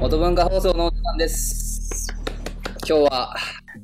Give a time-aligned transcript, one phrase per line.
[0.00, 2.06] 元文化放送のお時間です。
[2.86, 3.34] 今日は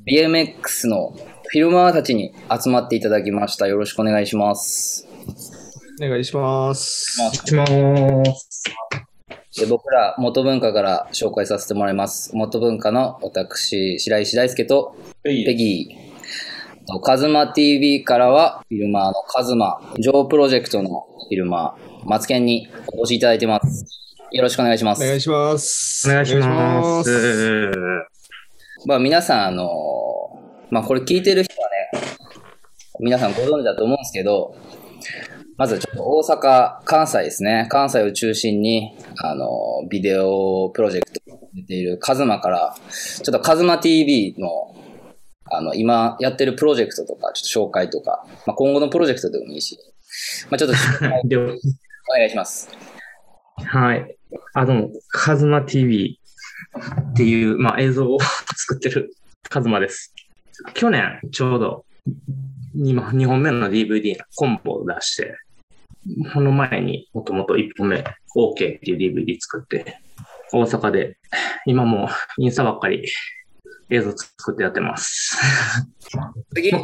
[0.07, 1.15] BMX の
[1.49, 3.67] フィルマーたちに集まっていただきました。
[3.67, 5.09] よろしくお願いします。
[6.03, 7.19] お願いします。
[7.19, 8.54] まあします。
[9.57, 12.35] で僕ら元文化から紹介させてもらいます。
[12.35, 16.87] 元文化の私、白石大輔とペギー。
[16.87, 23.87] とカズマ TV からはフィルマーのカズマ、ジョープロジェクトのフィルマー、マツケンにお越しいただいてます。
[24.33, 25.03] よろしくお願いします。
[25.03, 26.11] お願いします。
[26.11, 27.71] お願いしまお願いしす。
[28.87, 29.71] まあ皆さん、あの
[30.71, 32.07] まあこれ聞いてる人はね、
[33.01, 34.57] 皆さんご存知だと思うんですけど、
[35.57, 37.67] まずちょっと大阪、関西ですね。
[37.71, 39.49] 関西を中心に、あの
[39.89, 41.21] ビデオプロジェクト
[41.55, 44.49] 出ているカズマから、ちょっとカズマ TV の、
[45.51, 49.79] あの、今やってるプロジェクトとか、ちょっと紹介とか、まあ今後のプロジェクトでもいいし、
[50.51, 50.75] まあちょっと
[51.07, 52.69] お願いします。
[53.57, 54.17] はい。
[54.55, 56.19] あ、どうも、カズマ TV
[57.11, 58.19] っていう、まあ、映像を
[58.57, 59.15] 作ってる
[59.49, 60.13] カズマです。
[60.75, 61.85] 去年、ちょうど
[62.77, 65.37] 2、2本目の DVD のコンボを出して、
[66.33, 68.05] この前にもともと1本目
[68.37, 69.99] OK っていう DVD 作って、
[70.53, 71.17] 大阪で、
[71.67, 73.07] 今もうインスタばっかり
[73.91, 75.37] 映像作ってやってます。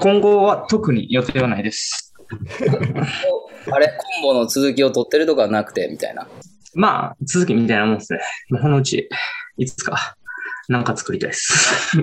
[0.01, 2.15] 今後は特に予定はないです。
[3.71, 6.27] あれ、コンボの続きを取ってるとかはなくて、みたいな。
[6.75, 8.21] まあ、続きみたいなもんですね。
[8.49, 9.09] まあこのうち、
[9.57, 10.17] いつか、
[10.69, 11.97] なんか作りたいです。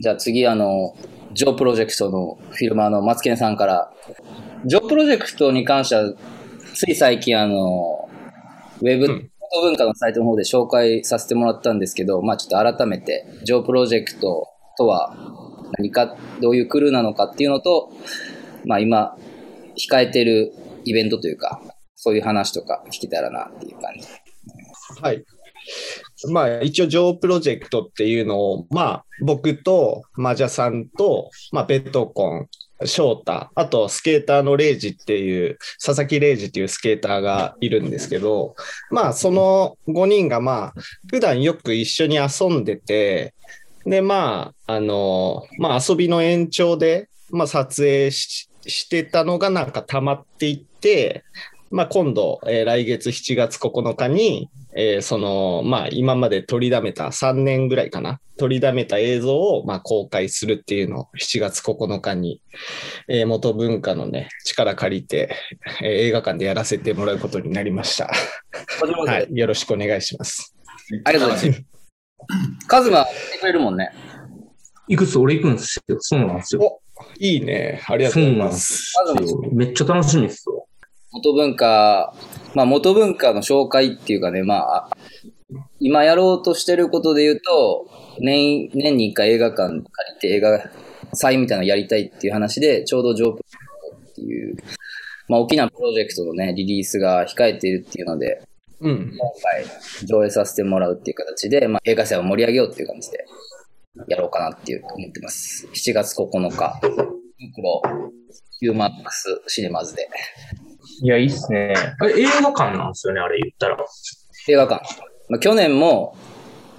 [0.00, 0.94] じゃあ次、あの、
[1.32, 3.92] ジョープロジェクトのフィルマーのマツケンさんから、
[4.64, 6.12] ジョープロジェクトに関しては、
[6.74, 8.08] つい最近、あの、
[8.80, 9.30] ウェブ、うん
[9.62, 15.16] 文化のサイトの方で紹介させてもらったんですけど、まあちょっと改めて、ジョープロジェクトとは
[15.78, 17.90] 何か、どういうクルーなのかっていうのと、
[18.64, 19.16] まあ今、
[19.76, 20.52] 控えてる
[20.84, 21.60] イベントというか、
[21.94, 24.06] そういう話とか聞けたらなっていう感じ。
[25.00, 25.24] はい。
[26.28, 32.48] まあ、一応、ジョープロジェクトっていうのを、まあ、僕と、マジャさんと、まあ、ベトコン、
[32.84, 38.54] 翔太、あと、スケーターのレイジっていう、佐々木レイジっていうスケーターがいるんですけど、
[38.90, 40.74] まあ、その5人が、まあ、
[41.10, 43.34] 普段よく一緒に遊んでて、
[43.84, 51.24] で、まあ、あの、まあ、遊びの延長で、まあ、撮影ししてたのがなんか溜まっていって、
[51.70, 62.42] まあ、今度、えー来月7月9日に、えーその、まあ、今まで取りだめた3年ぐらいかな、取りだめた映像を、まあ、公開するっていうのを7月9日に、
[63.08, 65.34] えー元文化のね、力借りて、
[65.82, 68.10] えー映画館でやらせてもらうことになりました。
[69.06, 70.54] はい、よろしくお願いします。
[71.04, 71.64] ありがとうございます。
[72.66, 73.90] カズマ、来てくれるもんね。
[74.88, 75.96] いくつ俺行くんですよ。
[76.00, 76.62] そうなんですよ。
[76.62, 76.80] お
[77.18, 77.82] いいね。
[77.86, 78.94] ありがとうございます。
[79.52, 80.55] めっちゃ楽しみですよ。
[81.12, 82.14] 元文化、
[82.54, 84.88] まあ元文化の紹介っていうかね、まあ、
[85.78, 87.88] 今やろうとしてることで言うと、
[88.20, 89.82] 年、年に一回映画館借
[90.14, 90.70] りて映画
[91.14, 93.40] 祭みたいなのやりたいっていう話で、ちょうどジョープ
[94.10, 94.56] っていう、
[95.28, 98.42] まあ大きなプロジェクトのね、リリースが控えているっていうので、
[98.80, 99.16] うん。
[99.16, 103.24] 今回上映させてもらうっていう形で、まあ映画祭を盛り上げようっていう感じで、
[104.08, 105.66] やろうかなっていう思ってます。
[105.68, 107.82] 7月9日、袋、
[108.60, 110.08] ユーマックスシネマズで。
[111.02, 111.74] いや、いいっすね。
[112.00, 113.76] あれ、映画館なんですよね、あれ言ったら。
[114.48, 114.82] 映画館。
[115.28, 116.16] まあ、去年も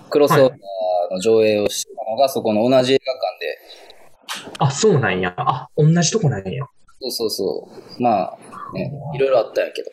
[0.10, 5.34] クロスオーバーの上映をしたのがそこの同じ映画館で、あ、そうなんや。
[5.38, 6.66] あ、同じとこなんや。
[7.00, 7.70] そうそうそ
[8.00, 8.02] う。
[8.02, 8.38] まあ、
[8.74, 9.92] ね、いろいろあったんやけど。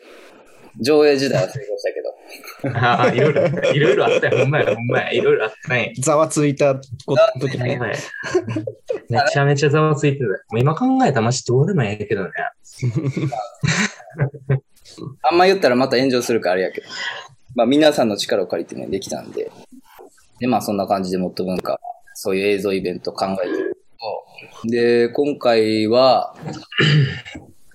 [0.81, 2.15] 上映時代は成功したけど。
[2.79, 4.39] ああ、いろいろ、いろいろあったよ。
[4.39, 5.11] ほんまや、ほんまや。
[5.11, 5.93] いろいろあったね。
[5.99, 6.75] ざわついた
[7.05, 7.79] こ時ね。
[9.09, 10.25] めちゃめちゃざわついてた。
[10.25, 12.29] もう今考えたらマジどうでもいいけどね。
[15.21, 16.87] あんま言ったらまた炎上するからあれやけど。
[17.55, 19.49] まあ皆さんの力を借りてね、できたんで。
[20.39, 21.79] で、まあそんな感じでもっと文化、
[22.13, 23.77] そういう映像イベント考えてる
[24.63, 24.69] と。
[24.69, 26.35] で、今回は、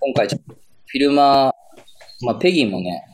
[0.00, 0.54] 今回ちょっと
[0.86, 1.52] フィルマー、
[2.22, 3.04] まあペギーもね、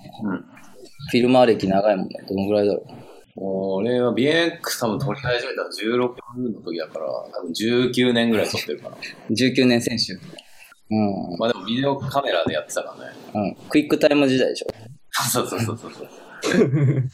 [1.10, 2.24] フィルマー歴長いもんね。
[2.28, 3.06] どのぐらいだろう。
[3.38, 8.96] 俺は BMX 多分撮り始めたの16の時だから、多分19年ぐらい撮ってるかな。
[9.30, 10.14] 19年選手。
[10.14, 11.38] うん。
[11.38, 13.16] まあでもビデオカメラでやってたからね。
[13.34, 13.68] うん。
[13.68, 14.66] クイックタイム時代でしょ。
[15.30, 15.90] そうそうそうそう。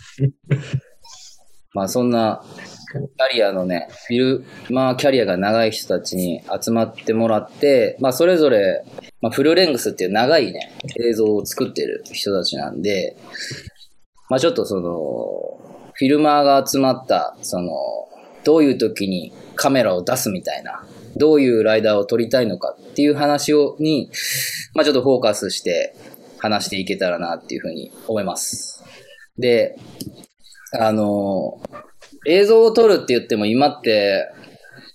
[1.75, 2.45] まあそんな、
[2.93, 8.85] キャリアのね、フィルマーキャリアが長い人たちに集まってもらって、まあそれぞれ、
[9.21, 10.73] まあフルレングスっていう長いね、
[11.09, 13.17] 映像を作ってる人たちなんで、
[14.29, 17.73] まあちょっとその、フィルマーが集まった、その、
[18.45, 20.85] どういう時にカメラを出すみたいな、
[21.17, 24.11] どういうライダーを撮りたいのかっていう話をに、
[24.75, 25.95] まあちょっとフォーカスして
[26.39, 28.83] 話していけたらなっていうふうに思います。
[29.39, 29.77] で、
[30.79, 31.61] あの、
[32.27, 34.31] 映像を撮るって言っても今って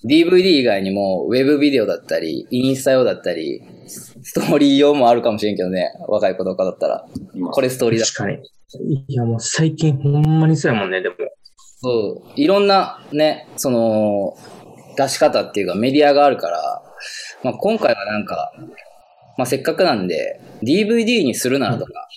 [0.06, 7.06] DVD 以外にもウェブビデオだったり、インスタ用だったり、ストーリー用もあるかもしれんけどね、若い子とかだったら。
[7.34, 8.06] 今これストーリーだ。
[8.06, 9.06] 確かに。
[9.08, 11.16] いや、もう最近ほんまにそうやもんね、でも。
[11.80, 14.36] そう、いろんなね、その、
[14.96, 16.82] 出し方っていうかメディアがあるから、
[17.44, 18.52] まあ、今回はなんか、
[19.38, 22.08] まあ、せっかくなんで、DVD にするならとか、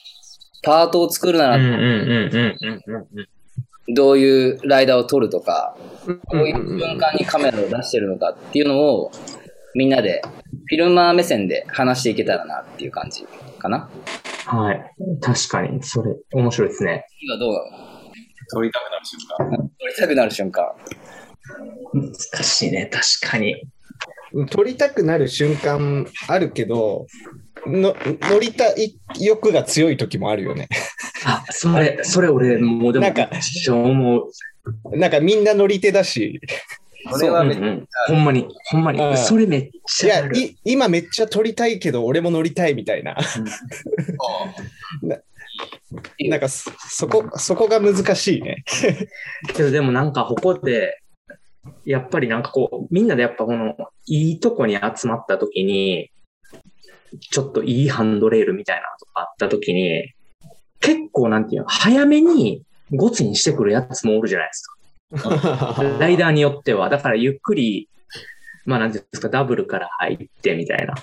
[0.63, 2.31] パートを作るならうん
[3.89, 9.11] どういうライダーを撮るとか、ここういう瞬間にカメラを出してるのかっていうのを、
[9.75, 10.23] みんなで、
[10.67, 13.25] フィルマー目線で話していけたらなっていう感じ
[13.59, 13.89] かな。
[14.47, 14.85] はい。
[15.21, 17.07] 確かに、それ、面白いですね。
[17.23, 17.91] 今どうなの
[18.53, 19.69] 撮りたくなる瞬間。
[19.79, 20.65] 撮りたくなる瞬間。
[21.95, 23.63] 難しいね、確かに。
[24.51, 27.07] 撮りたくなる瞬間あるけど、
[27.67, 30.69] の乗りたい欲が強い時もあるよね。
[31.25, 33.31] あ、それ、それ俺、もうでも、なんか。
[34.93, 36.41] なんかみんな乗り手だし、
[37.13, 39.17] それはめっちゃうんうんほんまに、ほんまうんに。
[39.17, 40.39] それめっちゃある。
[40.39, 43.17] い今めっちゃ撮りたいけど俺も乗りたいみたいな。
[46.29, 48.65] なんかそそこ、そこが難しいね。
[49.55, 51.01] けどでもなんかここで、
[51.85, 53.77] やっぱりなんかこう、みんなでやっぱこの、
[54.07, 56.11] いいとこに集まった時に、
[57.19, 60.13] ちょっといいハンドレールみたいなのとかあった時に、
[60.81, 62.63] 結構なんていうの、早めに
[62.93, 64.77] ゴツにしてくるやつもおるじゃないですか。
[65.99, 66.89] ライダーによっては。
[66.89, 67.89] だからゆっくり、
[68.65, 70.95] まあなんていうんですか、ダブルから入ってみたいな。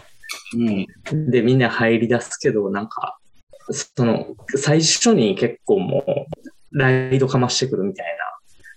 [0.55, 1.31] うん。
[1.31, 3.17] で、みんな入り出すけど、なんか、
[3.71, 6.27] その、最初に結構も
[6.71, 8.05] う、ライドかましてくるみたい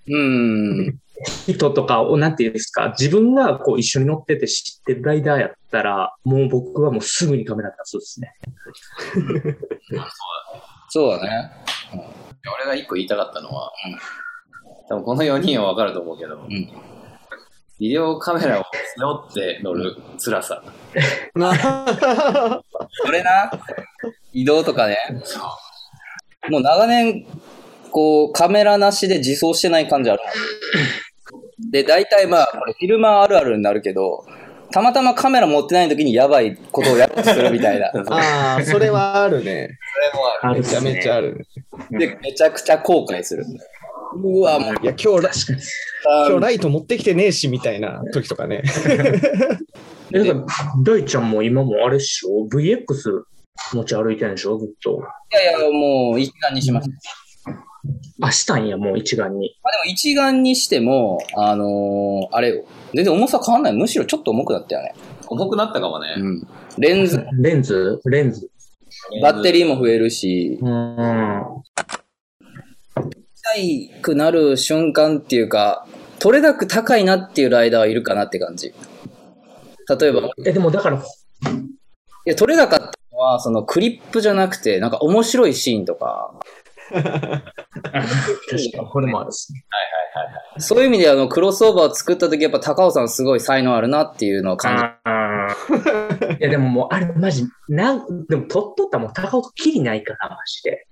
[0.09, 0.19] な。
[0.19, 0.99] うん。
[1.47, 8.35] 人とかを、なんていうんですか、自分がこう一緒に乗ってて知ってるライダーやったら、もう僕はもうすぐにカメラ出すですね。
[10.89, 11.51] そうだね。
[12.57, 13.71] 俺が一個言いたかったのは、
[14.89, 16.49] 多分この4人はわかると思うけど、ん
[17.81, 18.65] ビデオカメラを
[18.97, 20.63] 背負って乗る辛さ。
[22.93, 23.51] それな、
[24.35, 24.99] 移動とかね。
[26.51, 27.25] もう長年、
[27.91, 30.21] こう、カメラなしで自走してない感じある。
[31.71, 34.25] で、大体まあ、これフィルマーあるあるになるけど、
[34.73, 37.91] たまたまカメラ持ってない時にやばいことをやろうとするみたいな。
[37.93, 39.79] それもああ、それはあるね。
[40.43, 40.61] ある。
[40.61, 41.47] めちゃめちゃある
[41.91, 41.99] ね。
[42.07, 43.45] で、めちゃくちゃ後悔する。
[44.23, 45.59] うわ、もう、いや、今日ラ、確かに。
[46.29, 48.63] 今日ライト持ってきてねえし、みたいな時とかね。
[50.13, 50.47] え、だから、
[50.85, 53.23] 大ちゃんも今もあれっしょ ?VX
[53.75, 54.59] 持ち歩いてるんでしょ？
[54.59, 55.01] ずっと。
[55.33, 56.97] いやいや、もう一眼にしました。
[58.21, 59.57] あ、したんや、もう一眼に。
[59.63, 62.65] まあでも一眼にしても、あのーあれよ、
[62.95, 63.73] 全然重さ変わんない。
[63.73, 64.95] むしろちょっと重くなったよね。
[65.29, 66.15] 重くなったかもね。
[66.17, 66.47] うん。
[66.79, 68.01] レンズ、レンズ？
[68.05, 68.51] レンズ。
[69.23, 71.45] バッテリーも増えるし、うん。
[72.95, 75.87] 高くなる瞬間っていうか、
[76.19, 78.75] 取れ高高いなっていうライダーはいるかなって感じ。
[80.01, 81.03] 例えば、いえ、でもだから、
[82.25, 86.35] や、取れなかったのは、そのクリップじゃなくて、なんか面白いシーンとか、
[88.91, 89.49] これもあるし。
[90.59, 100.87] そういう意味であの、クロスオーバーを作った時、やっぱ高尾さんすごい才能あるなっていうのを感じあー いや、でももう、あれ、マジ、なん、でも、取っとったらもう、高尾きりないから、マジで。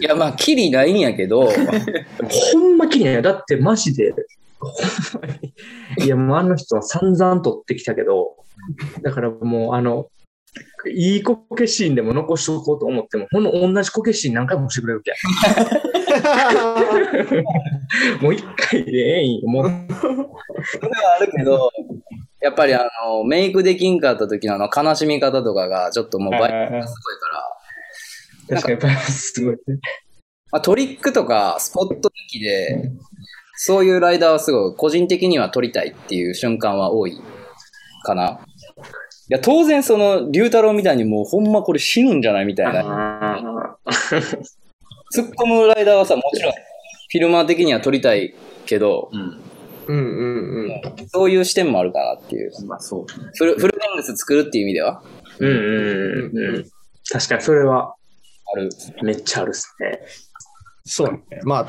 [0.00, 3.22] いや、まあ、キリないんやけど、ほんまきりないよ。
[3.22, 4.14] だって、マジで、
[4.58, 4.72] ほん
[5.20, 5.54] まに。
[6.04, 8.36] いや、もうあの人は散々取ってきたけど、
[9.02, 10.08] だからもう、あの、
[10.94, 15.14] いいこけシーンでも残しとこうと思っても、ほんの同じこけシーン何回もしてくれるけん。
[18.22, 19.48] もう一回でええんよ。
[19.48, 19.64] もう、
[20.64, 21.70] それはあるけど、
[22.40, 26.48] やっぱりあの、メイクできんかった時のあの、悲しみ方とかが、ちょっともう倍が
[26.86, 27.26] すごいか
[28.56, 29.58] ら、確かに、すごいね。
[30.52, 32.92] まあ、トリックとかスポット抜きで、
[33.56, 37.20] そういうライダーはすごい個人的には撮りたいっていう瞬間は多い
[38.04, 38.40] かな。
[39.34, 42.82] いや、当然その、龍太郎みたいにもうほんまこれ死ぬんじゃないみたいな。
[42.84, 43.76] あ
[45.12, 48.32] 突っ込むライダーはさ、もちろん、フィルマー的には撮りたい
[48.64, 49.42] けど、うん。
[49.86, 51.08] うんうんうん。
[51.08, 52.52] そういう視点もあるかなっていう。
[52.66, 53.06] まあそう。
[53.36, 56.64] フル、フルレングス作るっていう意味では、ーうんうんうんうん。
[57.10, 57.94] 確かに、それは、
[58.54, 58.70] ある。
[59.02, 60.00] めっちゃあるっすね。
[60.84, 61.40] そうね。
[61.42, 61.66] ま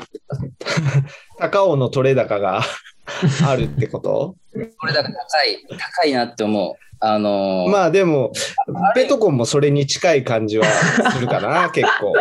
[1.40, 2.62] 高尾の取れ高が
[3.46, 4.36] あるってこと？
[4.78, 6.85] これだから高い、高いなって思う。
[7.00, 8.32] あのーまあでも、
[8.94, 12.12] ペトコンもそれに近い感じはするかな、 結構。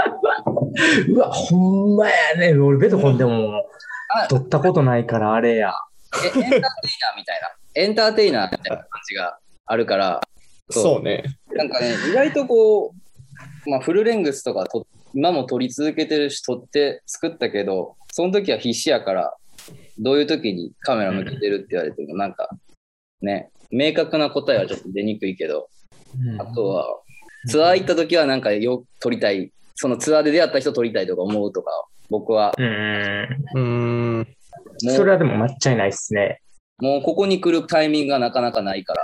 [1.09, 2.53] うわ、ほんまやね。
[2.57, 3.63] 俺、ベトコンでも
[4.09, 5.73] あ、取ったことないから、あれや。
[6.23, 6.61] えエンターテイナー
[7.17, 10.21] みたいな、エンターテイナーみたいな感じがあるから、
[10.69, 11.23] そうね。
[11.53, 12.93] なんかね、意外とこ
[13.65, 19.33] う、まあ、フルレングスとかと今も撮り続けてるし、撮って作ったけど、その時は必死やから、
[19.99, 22.49] どういう時にカメラ向けてるって言われても、なんか、
[23.21, 25.67] ね、明確な答えはちょっと出にくいけど、
[26.39, 26.85] あとは、
[27.47, 31.71] ツアー行った時はなんかよ撮りたい、そのツアーで出会った人撮りたいとか思うとか、
[32.09, 32.65] 僕は、うん。
[32.65, 34.19] うーん。
[34.19, 34.25] も
[34.91, 36.41] それはでも間違いないっすね。
[36.81, 39.01] うもうここに来るタイミングがなかなかないから、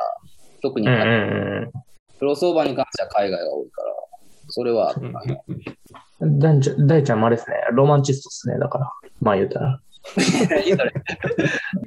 [0.61, 1.71] 特にうんうん
[2.19, 3.93] クロスオーバーに関しては海外が多いから、
[4.47, 4.95] それは、
[6.21, 6.39] うん。
[6.39, 7.55] 大ちゃん、大ちゃんもあれですね。
[7.73, 8.59] ロマンチストっすね。
[8.59, 8.91] だから。
[9.19, 9.81] まあ言うたら。
[10.65, 10.91] 言うたら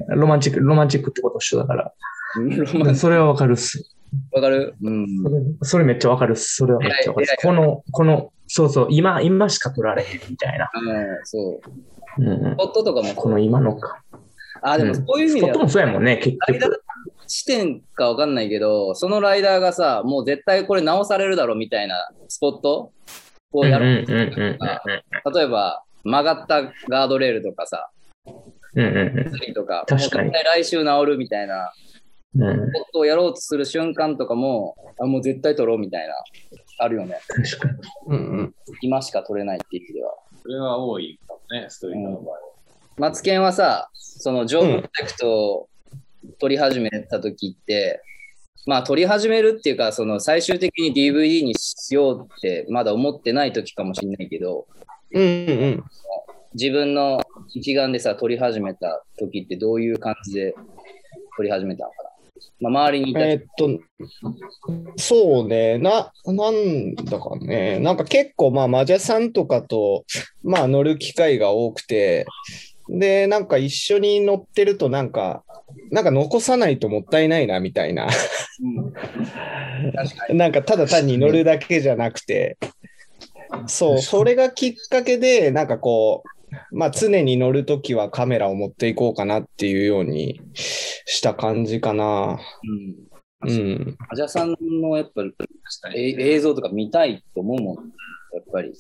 [0.09, 1.93] ロマンチック、ロマンチックってこと一緒だから。
[2.95, 3.83] それはわかるっす。
[4.33, 4.75] わかる？
[4.83, 5.07] うん。
[5.23, 6.57] それそれめっちゃわかるっす。
[6.57, 7.37] それはめっちゃわかるっす。
[7.43, 10.71] この、この、そうそう、今、今しか撮られへんみたいな。
[10.75, 11.61] うん、そう。
[12.19, 14.03] うんうんスポットとかもこの今のか。
[14.63, 16.83] あ、でもそういう意味ではスポット、もそうやもんね、結局。
[17.27, 22.93] 視点かわかんないけど、そのライダーがさ、もう絶対これ直されるだろみたいなスポット？
[23.53, 23.89] をやろう。
[23.89, 27.89] うんうんうんうん例えば、曲がったガードレールとかさ、
[28.77, 31.73] うんうんスリーとか、確かに来週治るみたいな
[32.37, 36.15] うんポットをやろうとする瞬間とかも、あもう絶対取ろうみたいな、
[36.79, 37.21] あるよね。
[37.29, 37.79] 確かに。
[38.09, 38.55] うんうん。
[38.83, 40.15] 今しか取れないっていう意味では。
[40.43, 42.39] それは多いかもね、ストリートの場合は。
[42.97, 45.69] マツケンはさ、そのジョープロジェクトを
[46.39, 48.03] 取り始めた時って、
[48.67, 54.67] まあ取り始めるっていうか、その最終的に DVD にしようってまだ思ってない時かもしれないけど、
[55.13, 55.85] うんうん。
[56.55, 57.21] 自分の
[57.53, 60.55] 一眼でさ、撮り始めた時ってどういう感じで
[61.37, 62.11] 撮り始めたのかな？
[62.61, 63.81] まあ、周りにいたえーっと、
[64.97, 70.05] そうね、な、なんだかね、なんか結構、まあ、マジャさんとかと、
[70.43, 72.27] まあ、乗る機会が多くて、
[72.89, 75.43] で、なんか一緒に乗ってると、なんか、
[75.91, 78.09] なんか残さないともったいないな、みたいな。
[80.31, 80.37] うん。
[80.37, 82.59] なんかただ単に乗るだけじゃなくて、
[83.67, 86.34] そう、それがきっかけで、なんかこう、
[86.73, 92.39] まあ常に乗るときはカメラを持っていこうかなっていうようにした感じかな。
[93.43, 93.51] うん。
[93.51, 93.97] うん。
[94.11, 95.35] アジャさんのやっぱ確
[95.83, 95.99] かに。
[95.99, 97.77] え映像とか見たいと思うもん。
[97.77, 98.73] やっぱり。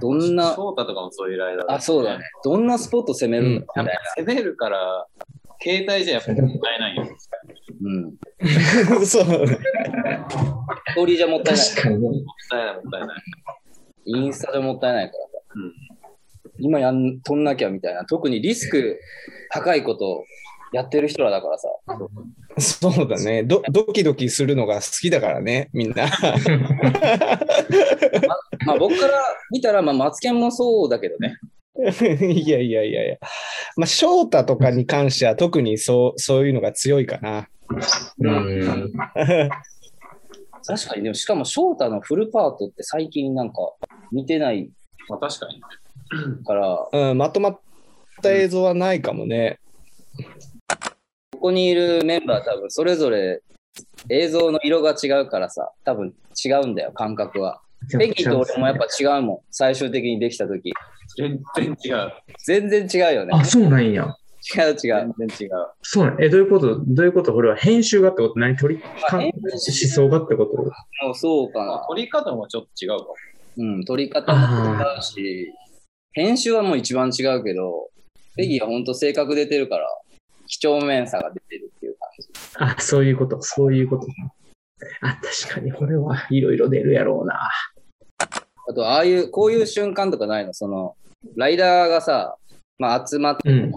[0.00, 2.24] どんな、翔太とかもそういうライダーあ、そうだね。。
[2.44, 3.92] どんなスポット攻めるんだみたいな。
[4.16, 5.06] 攻めるから、
[5.62, 7.06] 携帯じゃやっぱりもったいないよ。
[7.82, 8.14] うん。
[9.06, 9.24] そう。
[9.24, 9.24] ス
[10.94, 11.64] トーリーじゃもったいない。
[11.64, 11.98] 確かに。
[11.98, 12.14] もっ
[12.50, 13.22] たいない、もったいない。
[14.04, 15.30] インスタじゃもったいないからさ。
[15.56, 15.91] うん
[16.62, 18.04] 今やん、撮んなきゃみたいな。
[18.04, 19.00] 特にリスク
[19.50, 20.24] 高いこと
[20.72, 21.68] やってる人らだからさ。
[22.58, 23.42] そうだね。
[23.42, 26.06] ドドキドキするのが好きだからね、みんな。
[28.64, 29.12] まあ僕から
[29.50, 31.36] 見たら、まあマツケンもそうだけどね。
[31.76, 33.16] いやいやいやいや。
[33.76, 37.48] まあ、翔太とかに関しては特にそう、そういうのが強いかな。
[38.20, 38.92] うん。
[40.64, 43.54] 確かに、でもしかも翔太のフルパートって最近なんか
[44.12, 44.70] 見てない
[45.08, 45.60] まあ確かに。
[46.46, 47.60] から、うん、まとまっ
[48.22, 49.58] た映像はないかもね。
[51.32, 53.42] ここにいるメンバー多分それぞれ
[54.08, 56.14] 映像の色が違うからさ、多分
[56.44, 57.60] 違うんだよ、感覚は。
[57.98, 60.72] ペギーと俺もやっぱ違うもん、最終的にできた時
[61.16, 62.12] 全然違う。
[62.46, 63.32] 全然違うよね。
[63.34, 64.14] あ、そうなんや。
[64.56, 64.76] 違う違う。
[65.18, 65.50] 全然違う。
[65.82, 66.80] そうなんえ、どういうこと？
[66.86, 67.32] どういうこと？
[67.32, 68.38] これは編集がってこと？
[68.38, 70.56] 何取りか編思想がってこと？
[71.04, 71.86] もうそうかまあな。
[71.88, 73.14] 撮り方もちょっと違うかも。
[73.58, 75.52] うん、撮り方も違うし、
[76.14, 77.88] 編集はもう一番違うけど、
[78.36, 79.88] ペギーは本当性格出てるから、
[80.46, 82.28] 几帳面さが出てるっていう感じ。
[82.78, 84.06] あ、そういうこと、そういうこと。
[85.00, 87.50] あ、確かにこれはいろいろ出るやろうな。
[88.68, 90.52] あと、ああいう、こういう瞬間とかないの？
[90.52, 90.96] その、
[91.36, 92.36] ライダーがさ、
[92.78, 93.72] まあ集まって、うん。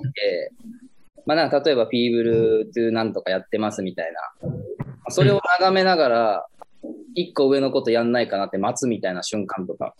[1.25, 4.11] まあなんか例えばフィーブルトゥなんとかやってますみたい
[4.43, 4.49] な。
[5.09, 6.47] それを眺めながら、
[7.15, 9.95] 一個上のことやんないかなって待つみたいな瞬間とか。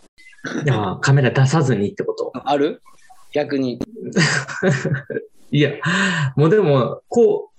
[0.70, 2.32] あカメラ出さずにってこと？
[2.34, 2.82] ある？
[3.34, 3.80] 逆に。
[5.52, 5.72] いや、
[6.36, 7.52] もうでも、こ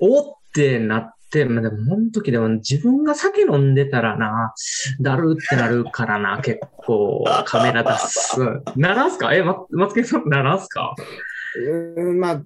[0.00, 4.54] う、おってなって、まあ、でも、その時でも自分が酒飲んでたらな、
[5.00, 8.38] だるってなるからな、結構、カメラ出す。
[8.76, 9.34] ならんすか？
[9.34, 10.94] え、ま、松木さん、ならんすか？
[11.54, 12.42] うん、まあ、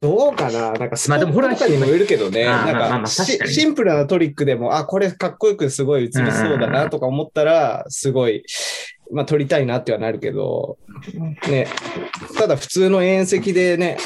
[0.00, 0.72] どうかな。
[0.72, 2.44] なんか、スポッまあでもほらトとかにもよるけどね。
[2.44, 8.44] なんあーまあまあまかシンプルなトリックでも、あ、これかっこよくすごい映りそうだなとか思ったら、すごい、
[9.12, 10.78] まあ、撮りたいなってはなるけど、
[11.48, 11.68] ね、
[12.38, 13.98] ただ普通の遠石でね、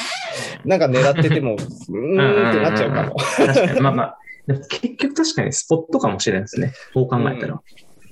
[0.64, 3.16] なんか狙ってても、うーんってなっちゃうかも。
[3.16, 6.72] 確かに、まあまあ、結局確かにスポットかもしれないですね。
[6.92, 7.60] こう考えたら。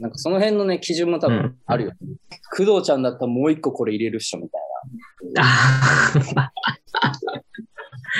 [0.00, 1.92] なんかその辺のね、基準も多分うんあるよ。
[2.56, 4.60] 工藤ちゃんだったらもう一個これ入れるっしょみたい
[5.38, 6.50] あ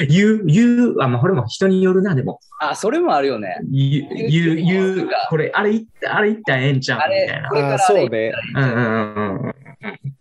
[0.08, 2.40] 言う、言う、あ、まあ、これも人によるな、でも。
[2.60, 3.58] あ、それもあるよね。
[3.70, 6.98] 言う、言う、言う、これ、あれ言った、あれ言ったらええんちゃう？
[6.98, 7.54] みたいなこ。
[7.54, 8.32] れからそうね。
[8.56, 9.54] うんうんうんうん。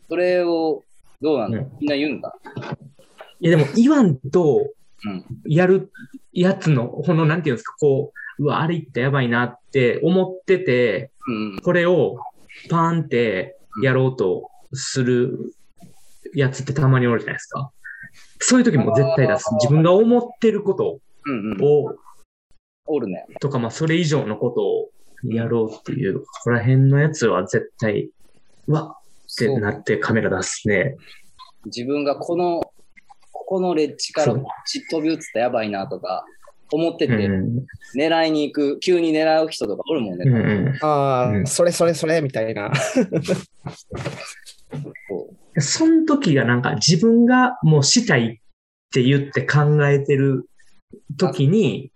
[0.07, 0.83] それを、
[1.21, 2.35] どうなの、うんみんな言うんだ？
[3.39, 4.69] いや、でも、言わんと
[5.05, 5.91] うん、やる
[6.31, 11.59] やつの、この、なんていうんですか、こう、うわ、あれ言ったらやばいなって思ってて、うん。
[11.61, 12.19] これを
[12.69, 15.53] パーンってやろうとする
[16.33, 17.71] やつってたまにおるじゃないですか。
[18.45, 19.45] そういう時も絶対出す。
[19.55, 21.63] 自分が思ってることうんうん。
[21.63, 21.95] を、
[22.85, 23.25] おるね。
[23.39, 24.89] とか、まあ、それ以上のことを
[25.33, 28.09] やろうっていう、ここら辺のやつは絶対、
[28.67, 30.95] うわってそうなってカメラ出すね。
[31.65, 32.61] 自分がこの、
[33.31, 36.25] ここのレッジからそうちっ飛び移ったらやばいなとか、
[36.71, 37.65] 思ってて、うん。
[37.95, 40.25] 狙いに行く、急に狙う人とかおるもんね。
[40.27, 40.39] うんう
[40.71, 42.71] んああ、うんそれそれそれみたいな。
[45.63, 48.37] その時がなんか自分がもうしたいっ
[48.93, 50.47] て言って考えてる
[51.17, 51.91] 時に、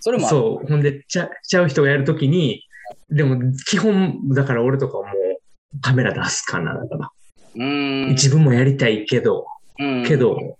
[0.00, 0.28] それも。
[0.28, 2.64] そう、ほんでちゃ、ちゃう人がやる時に、
[3.08, 7.10] でも基本、だから俺とかはもうカメラ出すかな、だから。
[7.54, 8.08] うーん。
[8.10, 9.46] 自分もやりたいけど、
[9.78, 10.36] うんけど。
[10.36, 10.56] も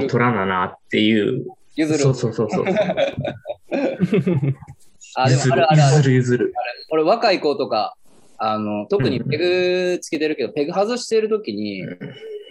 [0.00, 1.46] う撮らななっていう。
[1.76, 1.98] 譲る。
[1.98, 2.64] そうそうそうそう。
[5.14, 6.10] あ、で譲るもあるあるある。
[6.10, 6.54] 譲る譲る。
[6.90, 7.94] 俺若い子とか、
[8.44, 11.86] あの、特にペグつけてるけど、ペグ外してる時に、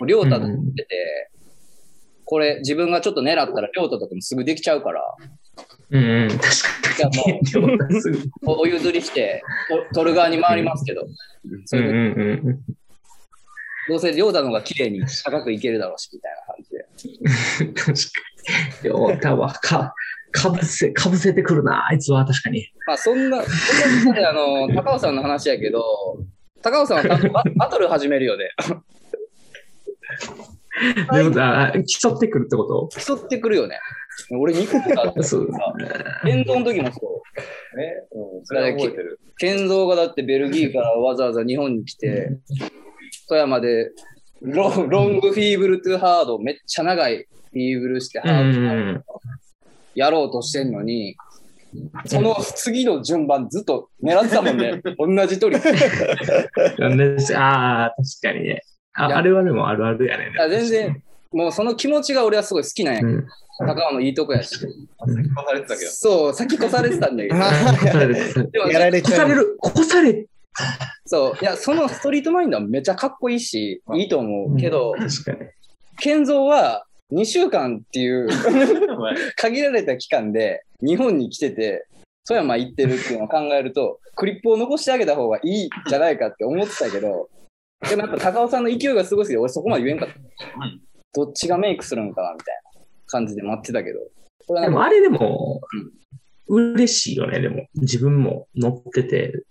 [0.05, 1.29] りょうたと言ってて、
[2.23, 5.03] これ自分がちょっと狙ったらりょうたとかもすぐできちゃうから、
[5.89, 7.41] うんうん、確かに。
[8.45, 9.43] おお譲りして、
[9.91, 11.01] と撮る側に回りますけど、
[11.65, 12.59] そうんうれでんうん
[13.89, 17.65] どうせりょうたの方が綺麗に高くいけるだろうし、みたいな感じで。
[17.65, 17.73] うん。
[17.73, 17.93] 確か
[18.83, 18.83] に。
[18.83, 19.93] りょうたはか、
[20.31, 22.67] かぶせ、かぶせてくるな、あいつは確かに。
[22.87, 25.83] まあそんな、そんなであの、高尾さんの話やけど、
[26.61, 28.49] 高尾さんはババトル始めるよね。
[31.13, 32.99] りょうた、あ競ってくるってこと？
[32.99, 33.79] 競ってくるよね。
[34.31, 35.49] 俺2個ってさそう。
[36.23, 37.21] 剣道の時もそ
[37.75, 37.77] う。
[37.77, 39.19] ね、うん、それは覚えてる。
[39.37, 42.39] 剣道がだってベルギーからわざわざ日本に来て、
[43.27, 43.91] 富山で
[44.41, 49.03] ロンロングフィーブルトゥハード、めっちゃ長いフィーブルしてハうんうードん
[49.95, 51.15] やろうとしてんのに、
[52.05, 54.81] その次の順番ずっと狙ってたもんね。
[54.97, 55.55] 同じ鳥。
[55.55, 56.97] うん。
[56.97, 58.61] ねああ、確かにね。
[58.93, 60.33] ああれはでもあるあるやね。
[60.37, 63.27] あ全然、もうその気持ちが俺はすごい好きなんやけど、うん。
[63.59, 64.55] 高尾のいいとこやし。
[64.55, 65.91] 越されてたけど。
[65.91, 67.35] そう、先越されてたんだけど。
[67.35, 68.15] 越される。
[68.51, 69.11] でもやられちゃう。
[69.11, 69.59] 越される。
[69.65, 70.25] 越され
[71.05, 75.49] そう、いや、そのストリートマインドはめっちゃかっこいいし、いいと思うけど、確かに。
[75.99, 78.29] 健三は2週間っていう
[79.37, 81.85] 限られた期間で日本に来てて、
[82.27, 87.29] 富山行ってるっていうのを考えると、クリップを残してあげた方がいいんじゃないかって思ってたけど、
[87.89, 90.15] でもやっぱ高尾さんの勢いがすごすぎて、俺そこまで言えんかった。
[91.13, 93.99] どっちがメイクするのかなみたいな感じで待ってたけど。
[94.61, 95.61] でもあれでも、
[96.47, 97.67] 嬉しいよね、でも。
[97.75, 99.43] 自分も乗ってて。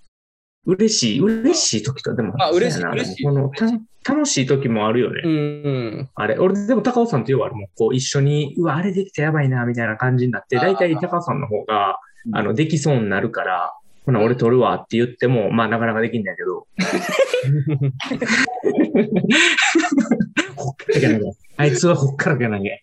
[0.67, 2.35] 嬉しい、嬉しい時と、でも。
[2.37, 5.23] まあ嬉しいな嬉しいでもこのた楽しい時もあるよね。
[5.25, 6.09] うん。
[6.15, 13.75] あれ、俺、でも高尾さんと要はもう、こう、一緒に、うわ、あれできたやばいな、みたいな感じになって、大体高尾さんの方が、うんあの、できそうになるから、
[14.07, 16.67] ほな、俺撮るわって言っても、まあ、なかなかできんだけど。
[21.61, 22.83] あいつはほっからけなげ。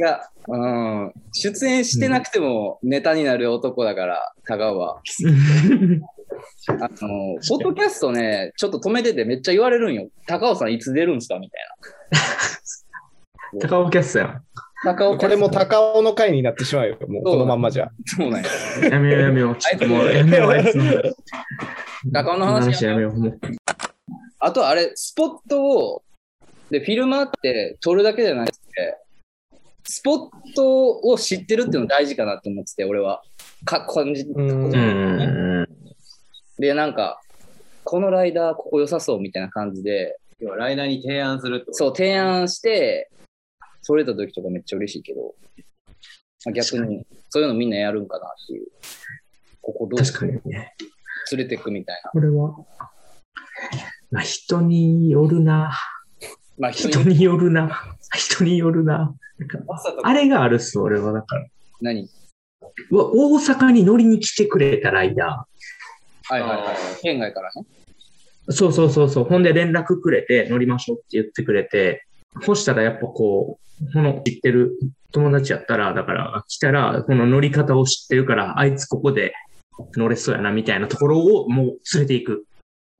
[0.00, 0.56] が、う
[1.06, 5.00] ん、出演してなくてもネタになる男だから、高尾は。
[6.68, 10.08] あの、ポッドキャストね、ちょっと止めててめっちゃ言われるんよ。
[10.26, 11.60] 高尾さんいつ出るんすかみたい
[13.60, 14.28] 高尾キャストやん。
[14.28, 14.42] な。
[14.84, 16.98] 高尾これも高尾の回になってしまうよ。
[17.08, 17.88] もうこのまんまじゃ。
[18.04, 18.88] そうなんや。
[18.90, 19.56] やめようやめよう。
[19.56, 20.52] ちょっともうやめよう。
[22.12, 23.14] 高尾の話やめよう。
[23.14, 23.40] もう
[24.38, 26.02] あとあれ、スポットを、
[26.70, 28.98] で、フィルマーって撮るだけじゃなくて、
[29.84, 33.22] スポットを知ってるっていうの大事かなと思ってて、俺は。
[33.64, 34.22] か、感じ。
[34.22, 35.68] うんうん。
[36.58, 37.20] で、なんか、
[37.84, 43.10] このライダーここ良さそうみたいな感じで、要はライダーに提案するってことそう、提案して、
[43.86, 45.34] 取れた時とかめっちゃ嬉しいけど、
[46.44, 48.66] まあ逆に、そういうのみんなやるんかなっていう。
[49.62, 50.74] ここどう確かにね。
[51.32, 52.10] 連れてくみたいな。
[52.10, 52.56] これは、
[54.10, 55.72] まあ、人によるな。
[56.58, 57.96] まあ人人に、によるな。
[58.14, 59.14] 人によるな。
[59.38, 61.12] なあれがあるっす、俺は。
[61.12, 61.46] だから。
[61.80, 62.08] 何？
[62.90, 65.46] うわ大阪に乗りに来てくれたライダ
[66.28, 66.74] はいはいはいあ。
[67.02, 67.66] 県外からね。
[68.48, 68.52] ー。
[68.52, 69.24] そうそうそうそう。
[69.24, 72.06] ほんで連絡くれて乗りましょうって言ってくれて、
[72.42, 74.78] そしたらやっぱこう、この知ってる
[75.12, 79.34] 友達やったら、だから来たら、この乗り方を知ってるから、あいつここで
[79.96, 82.44] 乗れそうやなみたいなところをもう連れていく。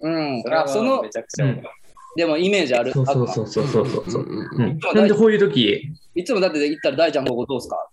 [0.00, 0.42] うん。
[0.42, 1.68] それはあそのめ、ちゃくちゃわかる
[2.16, 2.92] でもイメージある？
[2.92, 4.22] そうそうそうそうそうそう。
[4.22, 7.88] うんうんうん、なんでこういう時、いつもだって行ったら大ちゃんここどうすか？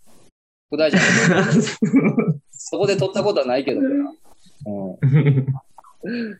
[0.70, 1.02] 大ちゃん、
[2.50, 3.88] そこで撮ったことはないけどな。
[4.66, 5.46] うん。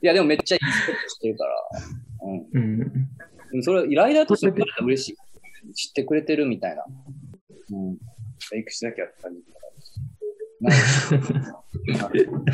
[0.03, 1.53] いや、でもめっちゃいいスポットしてるから。
[2.53, 2.81] うん。
[3.53, 5.17] うん、それ、ライダーとして言われたら嬉しい。
[5.75, 6.85] 知ってくれてるみたいな。
[7.71, 7.99] うん。
[8.53, 9.39] メイクしなきゃって感じ。
[9.39, 9.64] なんか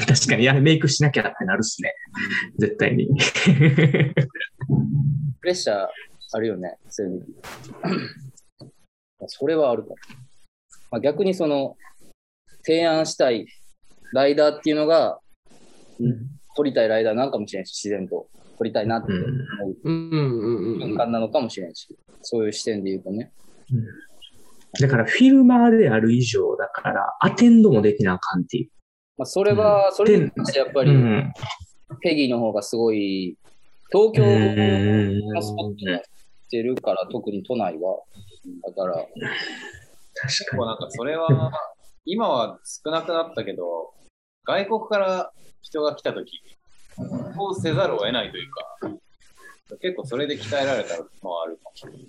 [0.06, 1.94] 確かに、いや、メイクしなきゃってなるっすね。
[2.58, 3.08] 絶対に。
[5.40, 5.86] プレッシャー
[6.32, 7.26] あるよね、そういう意味。
[9.26, 9.96] それはあるかも。
[10.90, 11.76] まあ、逆にその、
[12.62, 13.46] 提案したい
[14.12, 15.20] ライダーっていうのが、
[16.56, 19.26] 撮りたいライダーなんかもしれんし、自然と撮りたいなって思う
[19.84, 23.32] うんうんうん瞬間なのかもしれんし、そういう視点で言うとね。
[24.78, 28.70] だから、フィルマーである以上、だから、アテンドもできなあかんっていう。
[29.18, 31.32] まあ、それは、それに関してやっぱり、うん。
[32.00, 33.36] ペギーの方がすごい、
[33.90, 37.98] 東京うんのスポットにしてるから、特に都内は。
[38.66, 41.28] だから、確か構なんかそれは、
[42.06, 43.92] 今は少なくなったけど、
[44.44, 46.40] 外国から人が来たとき、
[47.34, 48.78] そうせざるを得ないというか、
[49.80, 52.08] 結構それで鍛えられたのはあるかもしれない。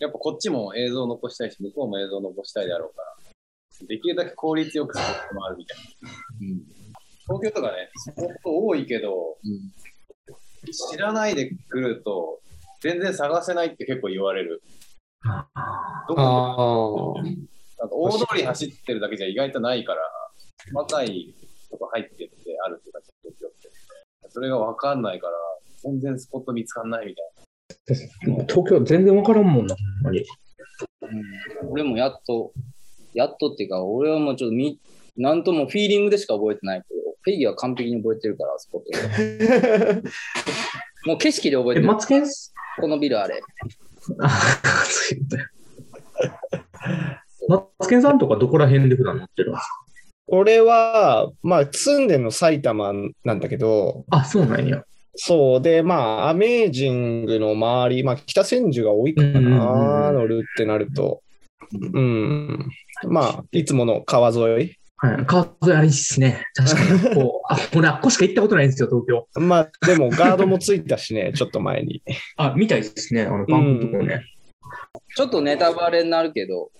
[0.00, 5.84] やっぱこっちも映像を残したいし、向こうも映像を残したいであろうから、できるだけ効率よくスポットもあるみたいな。
[7.24, 9.38] 東京とかね、スポット多いけど、
[10.90, 12.40] 知らないで来ると、
[12.80, 14.62] 全然探せないって結構言われる。
[16.08, 17.14] どこ。
[17.78, 20.00] なんか大通り走ってるだけじゃ意外とないから、
[20.72, 21.34] 細かい
[21.70, 22.28] とこ入ってって
[22.64, 23.70] あるっていうか、東京って。
[24.30, 25.34] それがわかんないから、
[25.82, 27.41] 全然スポット見つかんないみたいに。
[27.86, 30.24] 東京全然わからんもんな、ほんまに。
[31.68, 32.52] 俺もやっと、
[33.14, 34.78] やっとっていうか、俺はもうちょっとみ、
[35.16, 38.90] なんともフィーリングでしか覚えてないけど、ペギーは完璧に覚えてるから、スポット
[39.94, 40.02] で。
[41.06, 41.86] もう景色で覚ええ、てる。
[41.88, 42.54] マツケンス？
[42.80, 43.42] このビルあれ。
[47.48, 49.68] マツケンさんとかどこら辺で普段乗ってるんですか？
[50.28, 52.92] 俺は、まあ、住んでるの埼玉
[53.24, 54.84] なんだけど、あ、そうなんや。
[55.14, 61.22] そうで、まあ、アメージングの周り、まあ、北千住が多いかうんうんうんな、うん乗るってなると。
[61.92, 62.70] うん。
[63.08, 64.76] まあ、いつもの川沿い。
[64.96, 65.26] はい。
[65.26, 66.44] 川沿いあれいいっすね。
[66.54, 67.14] 確かに。
[67.16, 69.40] こう、あ、俺あっこしか行ったことないんですよ、東京。
[69.40, 72.02] まあ、でもガードもついたしね、 ちょっと前に。
[72.36, 73.22] あ、見たいですね。
[73.22, 74.22] あの、バンクのとこね。
[75.14, 76.70] ちょっとネタバレになるけど、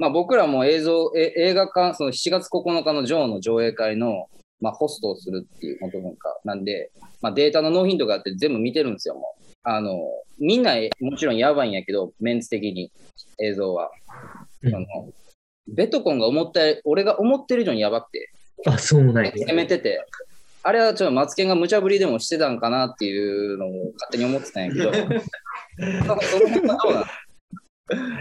[0.00, 4.28] まあ、僕らも映像、え映画館、その7月9日のジョーの上映会の、
[4.60, 6.90] まあ、ホストをするっていうことなんか、なんで、
[7.24, 9.44] まあ、データの納品とかって全部見てるんですよ、もう。
[9.62, 9.98] あの、
[10.38, 12.92] みんなもちろんやばいんやけど、メンツ的に
[13.38, 13.90] 映像は。
[14.62, 14.86] うんその
[15.66, 18.30] ベトコンが思った、俺が思ってる以上にやばくて、
[18.66, 19.32] あ、そうなんや。
[19.32, 20.04] 攻めてて、
[20.62, 27.06] あれはちょっとマツケンが無茶ぶりでもしてたんかなっていうのを勝手に思ってたんやけど、 その辺はどうなの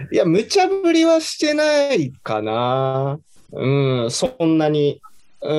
[0.09, 3.19] いや、無茶ぶりはしてないかな。
[3.51, 5.01] うん、そんなに。
[5.41, 5.53] う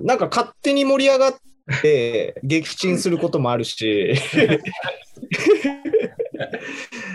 [0.06, 1.34] なんか勝手に盛り上がっ
[1.82, 4.14] て撃沈することもあるし。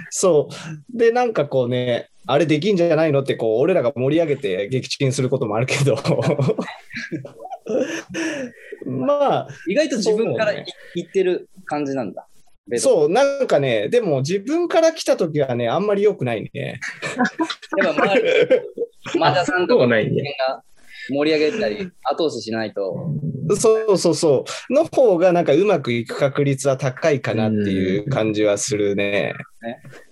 [0.10, 0.98] そう。
[0.98, 5.96] で、なんかこうね、あれできんじゃないのって、こう、俺らが盛り上げて撃沈することもあるけど。
[8.86, 10.66] まあ、意外と自分からい
[10.96, 12.28] 言ってる感じなんだ。
[12.78, 16.80] そう、なんかね、でも自分から来た時はね、あんまり良くないね。
[17.78, 20.24] やっぱ周り、マ田さんとかそうないんや。
[20.48, 20.64] が
[21.10, 22.96] 盛り上げたり、後押ししないと、
[23.58, 24.74] そうそうそう。
[24.74, 29.34] の方がなんかうまくいく確率は高いかなっていう感じはするね。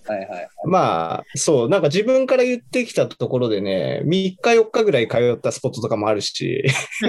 [0.06, 0.50] はいはい。
[0.66, 6.64] まあ、そう、なんか自分から言ってきたところでね、3日4日ぐらい通ったスポットとかもあるし。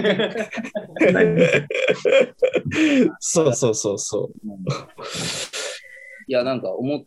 [3.20, 4.48] そうそうそうそう。
[6.26, 7.02] いや、なんか思っ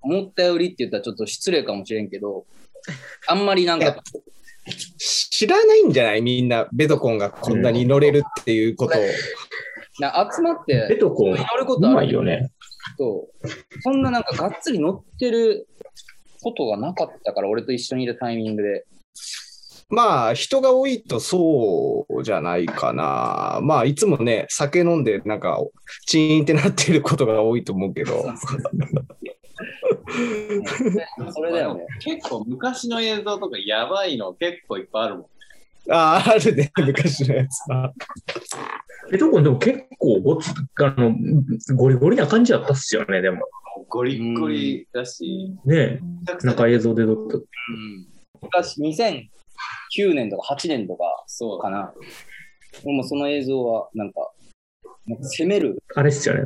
[0.00, 2.46] 思ったよりって言ったらちょっと失礼かもしれんけど、
[3.26, 4.02] あんまりなんか、
[4.98, 6.22] 知らないんじゃない？
[6.22, 9.02] みんな、ベトコンがこんなに乗れるっていうことを。
[10.00, 12.50] な集まってベトコン、乗るこうとあるよね。
[12.96, 13.26] と、
[13.82, 15.68] そんななんかがっつり乗ってる
[16.42, 18.86] ことがなかったから、俺と一緒にいるタイミングで。
[19.90, 23.60] まあ、人が多いとそうじゃないかな。
[23.62, 25.58] まあ、いつもね、酒飲んで、なんか、
[26.06, 28.26] チーンってなってることが多いと思うけど。
[31.32, 31.86] それだよね。
[32.00, 35.26] 結構昔の映像とかやばいの結構いっぱいあるもん。
[35.90, 37.92] ああ、あるね、昔のやつは。
[39.10, 41.14] ベトコンでも結構ごつ、あの、
[41.74, 43.46] ゴリゴリな感じだったっすよね、でも。
[43.88, 46.00] ゴリッゴリだし、ねえ、
[46.42, 47.36] なんか映像で撮った。
[47.36, 47.44] うん
[48.40, 48.80] 昔、
[49.96, 51.92] 2009年とか8年とかそうかな。
[52.84, 54.30] もうその映像は、なんか、
[55.06, 56.44] なんか攻める、あれっすよね。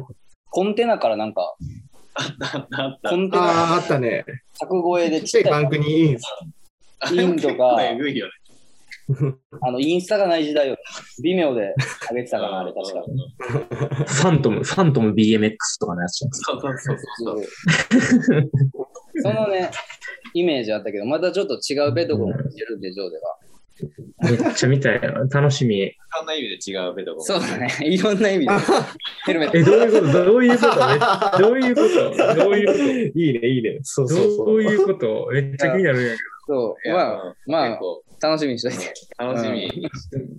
[0.50, 1.54] コンテナからなんか。
[3.08, 4.24] コンテナああ、あったね。
[4.54, 6.12] 柵越えでちっちゃいバンクに。
[6.12, 8.32] インドがあれも結構えぐいよね。
[9.60, 10.76] あの、インスタがない時代よ。
[11.22, 11.74] 微妙で
[12.10, 13.02] 上げてたかな、あれ確か。
[13.02, 16.32] ファントム、ファントム BMX とかのやつじゃん。
[16.32, 17.44] そうそうそうそう。
[19.22, 19.70] そのね、
[20.34, 23.36] イメージあったけど、またちょっと違うベトコンをしてるんで、ジョーでは。
[24.22, 25.26] めっちゃ見たいよ。
[25.30, 25.78] 楽しみ。
[25.78, 27.24] いろんな意味で違うベトコン。
[27.24, 27.68] そうだね。
[27.82, 28.52] いろんな意味で。
[29.26, 29.58] ヘルメット。
[29.58, 30.24] え、どういうこと？
[30.24, 31.38] どういうこと？
[31.42, 32.34] どういうこと？
[32.34, 33.78] どういうこいいね、いいね。
[33.82, 34.46] そうとそうそう。
[34.46, 35.28] どういうこと？
[35.32, 36.92] めっちゃ気になるんやそう。
[36.92, 37.78] まあ、まあ、
[38.20, 38.92] 楽しみにしといて。
[39.18, 39.70] 楽しみ。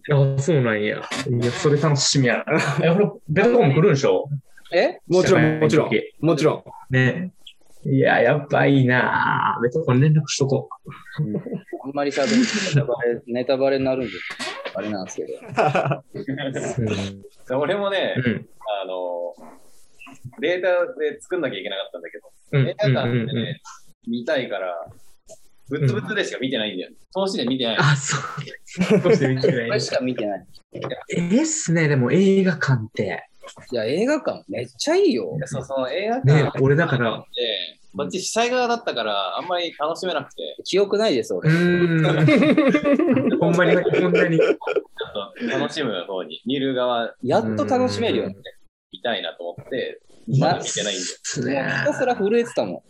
[0.05, 0.35] けど。
[0.35, 0.97] あ、そうなんや。
[0.97, 2.45] いや、それ楽しみやな。
[2.85, 4.29] え、ほら、ベトコン来るんでしょ？
[4.73, 4.99] え？
[5.07, 5.89] もちろん、もちろん。
[6.21, 6.93] もちろん。
[6.93, 7.31] ね。
[7.85, 10.69] いや、やっぱいいなベトコン連絡しとこ
[11.83, 14.13] あんまりしゃべるとネタバレ、ネタバレになるんで、
[14.73, 15.33] あれなんですけど。
[17.57, 17.59] う。
[17.59, 18.47] 俺もね、うん。
[18.83, 19.33] あの、
[20.39, 22.69] データで作んなきゃいけなかったんだけど、うん。
[22.69, 23.61] 映画館でね、
[24.07, 24.87] 見たいから、
[25.69, 26.91] ぶつぶつでしか見てないんだよ。
[27.13, 27.77] 投資で見てない。
[27.77, 28.21] あ、そう。
[29.01, 30.45] どうして見てないしか見てない。
[30.73, 30.79] え
[31.17, 33.27] えっすね、でも映画館って。
[33.71, 35.37] いや、映画館めっちゃいいよ。
[35.45, 41.49] そうそう、映画ね館、俺だから、で、こっち主催側だったから、あんまり楽しめなくて、記憶ないです、う俺。
[43.39, 44.37] ほんまに、ほんまに。
[44.37, 44.57] ちょっ
[45.37, 48.35] と楽しむ方に、見る側やっと楽しめるよね。
[48.91, 51.05] 見たいなと思って、なまだ見てないんだよ。
[51.23, 51.63] すもうひね。
[51.85, 52.81] たすら震えてたもん。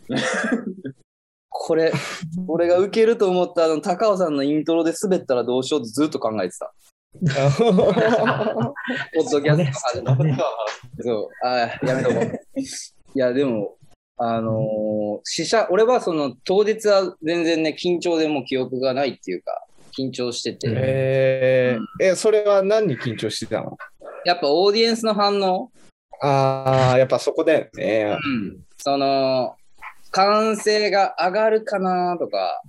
[1.48, 1.92] これ、
[2.48, 6.74] 俺が受けると思ったあの高尾さんのイントロで滑ったらどうしようってずっと考えてた。
[7.14, 7.34] ポッ
[9.30, 10.42] ドキャストとかでも。
[11.00, 12.40] そう、あーやめとこう。
[12.60, 12.64] い
[13.14, 13.76] や、でも、
[14.16, 19.64] あのー死者、俺はその当日は全然ね、緊張でもう記憶がないっていうか、
[19.96, 23.76] 緊張してて、えー、え、それは何に緊張してたの？
[24.24, 25.70] やっぱオーディエンスの反応、
[26.20, 28.16] ああ、やっぱそこだよね。
[28.24, 29.56] うん、その、
[30.10, 32.62] 歓声が上がるかなとか、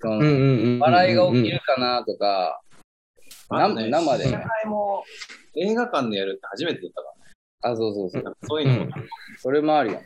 [0.00, 0.78] そのうんうんうんうん。
[0.80, 2.60] 笑いが起きるかなとか、
[3.50, 4.28] 生で。
[4.28, 5.04] 試合も
[5.56, 6.90] 映画館でやるって初めてだっ
[7.62, 8.22] たかあ、そうそうそう。
[8.24, 8.92] ら、そういうのも、
[9.38, 10.00] それもあるよ。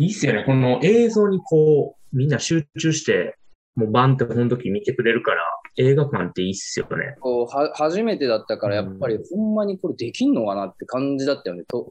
[0.00, 0.44] いいっすよね。
[0.44, 3.36] この映像にこう、みんな集中して、
[3.76, 5.42] もうバンってこの時見てくれるから、
[5.76, 7.16] 映画館っていいっすよね。
[7.20, 11.64] こうは初めてだったから、やっぱりほんまにこれできんのかなって感じだったよね。
[11.64, 11.90] と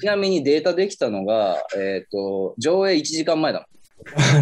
[0.00, 3.66] ちなみにデータできたのが、えっ、と、上映1時間前だ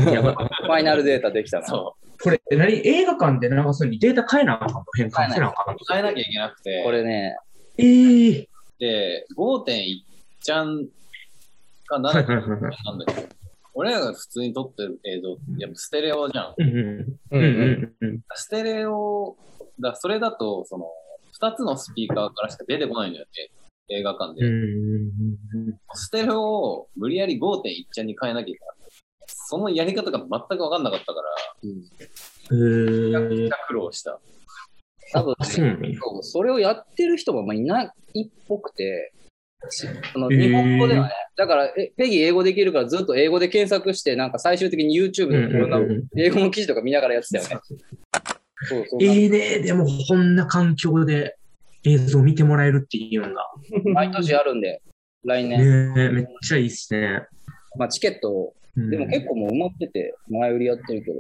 [0.05, 0.13] もん。
[0.13, 0.35] やばい。
[0.35, 1.67] ファイナルデータできたの。
[1.67, 2.87] そこれ、え何？
[2.87, 4.85] 映画館で流すのにデータ変えなあかんの？
[4.97, 5.75] 変換せなあかんの？
[5.75, 7.37] う、変えなきゃいけなくて、これね、
[7.79, 8.47] えー。
[8.79, 10.03] で、5.1
[10.43, 10.87] ちゃん
[11.87, 12.77] かはい7.1はいはいはい。
[12.85, 13.29] なんだけど、
[13.75, 16.55] 俺らが普通に撮ってる映像って、やっぱステレオじゃん。
[16.57, 16.77] うんうん。
[16.77, 17.45] ううんん
[18.01, 18.21] うんうん。
[18.35, 19.37] ステレオ、
[19.81, 20.87] だそれだと、その、
[21.41, 23.51] 2つのスピーカーからしか出てこないんだよね。
[23.89, 24.47] 映画館で。
[24.47, 28.97] うんうんうんステレオを無理やり5.1ちゃんに変えなきゃいけなくて。
[29.49, 31.29] そのやり方が全く分かんなかったから、
[31.63, 31.71] うん。
[32.51, 33.67] えーめちゃくちゃ。
[33.69, 34.19] 苦労した。
[35.13, 35.45] 多分、あ、
[36.23, 37.87] それをやってる人もまあいない
[38.27, 39.26] っぽくて、し
[39.69, 47.61] その日本語ではね、だから、えペギー英語できるからずっと英語で検索して、なんか最終的に YouTube でいろんなうんうんうん英語の記事とか見ながらやってたよね。
[48.69, 49.03] そうそう。
[49.03, 51.37] ええねでもこんな環境で
[51.85, 53.47] 映像見てもらえるっていうのが。
[53.93, 54.83] 毎年あるんで、
[55.25, 55.95] 来ね年。
[55.97, 57.23] えめっちゃいいっすね。
[57.77, 61.17] まあチケット、うんでも結構もう埋まってて、前売りやってるけど。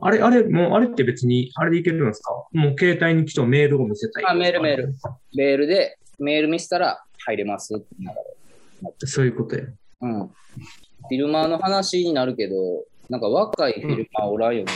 [0.00, 2.32] あれ、あれ、もう、あれって別に、あれでいけるんですか？
[2.52, 4.24] もう携帯に来てメールを見せたい。
[4.26, 4.94] あ、メールメール。。
[5.36, 7.74] メールで、メール見せたら入れます
[9.04, 9.64] そういうことや。
[10.02, 10.28] うん。
[10.28, 12.54] フィルマーの話になるけど、
[13.08, 14.72] なんか若いフィルマーおらんよね。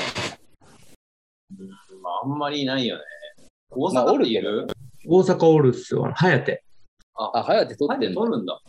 [2.03, 3.03] まあ、あんまりいないよね。
[3.71, 4.67] 大まあ阪っている、
[5.07, 6.65] 大阪オールスは、はやて。
[7.15, 8.61] あ、はやて撮あ、ってんの撮るんだ。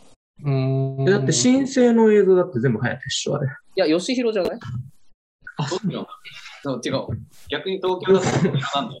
[0.44, 3.48] うんだって申請の映像だって全部はやてっしょ、あれ。
[3.76, 4.58] いや、吉弘じゃない？
[5.58, 6.06] あ、撮ってるの
[6.84, 7.18] 違う。
[7.48, 8.26] 逆に東京だと
[8.80, 9.00] なんだよ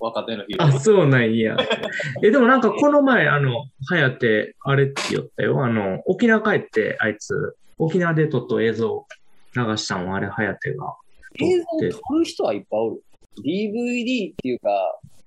[0.00, 1.56] 若手の日あ、そうなんや。
[2.22, 5.64] え、でもなんかこの前、あの、はやて、あれって言ったよ。
[5.64, 9.06] あの、沖縄帰って、あいつ、沖縄で撮った映像
[9.56, 10.94] 流したんは、あれ、はやてが。
[11.40, 11.64] 映像
[12.08, 13.02] 撮る人はいっぱいおる。
[13.44, 14.70] DVD っていうか、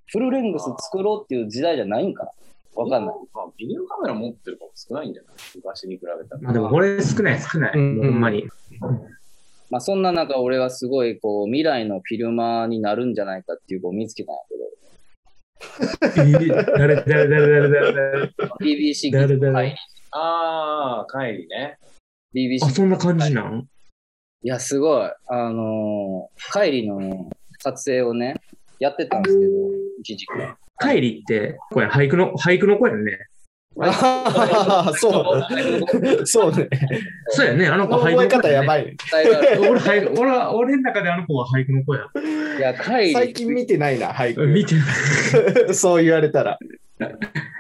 [0.08, 2.32] フルレングス作ろうっていう時代じゃないんかな
[2.76, 3.16] わかんない。
[3.34, 5.34] まあ、ビデオカメラ持ってる子も少ないんじゃない？
[5.56, 6.42] 昔に比べたら。
[6.42, 7.78] まあでも、これ少ない、少ない。
[7.78, 8.46] うんほんまに。
[9.72, 14.40] まあそんな中、俺はすごいこう未来のフィルマーになるんじゃないかっていう子を見つけたんや
[16.26, 18.28] えー 誰、誰、誰、誰、誰、誰。
[18.28, 19.76] けど、BBC 誰
[20.12, 21.78] ああ、帰りね。
[22.36, 23.68] BBC あ、そんな感じなん？
[24.44, 25.10] いや、すごい。
[25.28, 27.30] あのー、帰りの
[27.60, 28.36] 撮影をね、
[28.80, 29.52] やってたんですけど、
[30.02, 30.32] 一時期。
[30.80, 33.20] 帰りって、これ俳句の、俳句の声やね。
[33.80, 35.46] ああ、そ
[36.22, 36.26] う。
[36.26, 36.68] そうね。
[37.30, 38.56] そうやね、あの子俳覚え方句の子やね。
[38.56, 38.98] やばい。
[39.70, 42.08] 俺、俳句俺は、俺の中であの子は俳句の子や。
[42.58, 44.46] いや、会最近見てないな、俳句。
[44.48, 44.86] 見てない。
[45.74, 46.60] そう言われたら。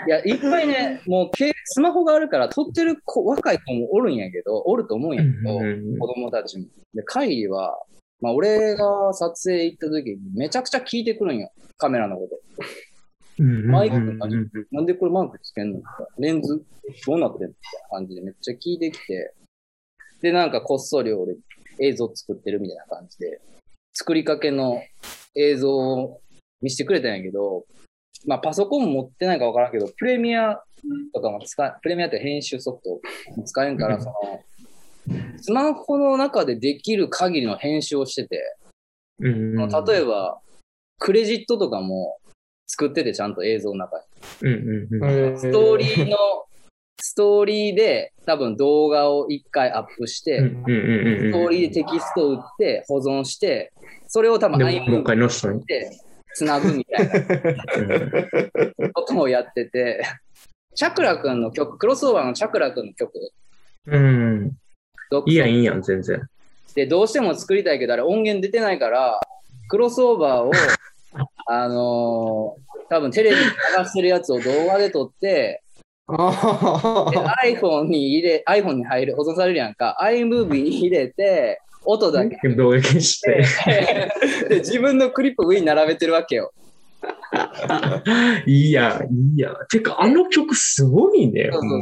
[0.08, 6.66] いや、いっぱいね、もうけスマホがあるから撮ってる子、若い子もおるんやけど、おると思うんやけど、うん子供たちも。
[6.94, 7.78] で、会議は、
[8.20, 11.52] まあ、俺が撮影行った時にめちゃくちゃ聞いてくるんよ。
[11.78, 12.40] カメラのこと。
[13.38, 14.50] マイクうん何？
[14.72, 15.80] なんでこれマークつけんの？
[15.80, 16.64] とかレンズ？
[17.06, 17.48] どうなってんの？
[17.50, 19.34] みたいな感じでめっちゃ聞いてきて。
[20.22, 21.36] で、なんかこっそり俺
[21.80, 23.42] 映像作ってるみたいな感じで、
[23.94, 24.82] 作りかけの
[25.36, 26.22] 映像を
[26.62, 27.66] 見せてくれたんやけど、
[28.28, 30.62] まあパソコン持ってないかわからんけど、プレミア
[31.12, 33.02] とかも使え、プレミアって編集ソフト
[33.46, 34.14] 使えんから、その、
[35.42, 38.58] スマホの中でできる限りの編集をしてて、
[39.22, 39.56] うん。
[39.56, 40.40] 例えば、
[41.00, 42.20] クレジットとかも
[42.72, 44.04] 作ってて、ちゃんと映像の中に。
[44.42, 46.18] うんうんうんストーリーの、
[47.02, 53.74] ストーリーで多分動画を一回アップして、うんうんうんうんストーリーでテキストを打って保存して、
[54.08, 55.66] それを多分で i もう一回の人に。
[55.66, 55.92] で
[56.34, 60.02] つなぐみたいなことをやってて、
[60.76, 63.12] チャクラ君の曲、クロスオーバーのチャクラ君の曲、
[63.88, 64.52] うん。
[65.10, 66.22] 独いいやん、いいやん、全然。
[66.74, 69.20] でどうしても作りたいけど、あれ音源出てないから、
[69.68, 70.52] クロスオーバーを、
[71.48, 75.64] あのー多分テレビに流してるやつを動画で撮って、
[76.10, 79.98] iPhone に入れ、iPhone に入る、保存されるやんか。
[80.02, 83.46] iMovie に入れて、音だけ動画消して。
[84.50, 86.52] で、自分のクリップ上に並べてるわけよ。
[88.46, 89.56] いいやん、いいやん。
[89.70, 91.82] てか、あの曲すごいね、そうそう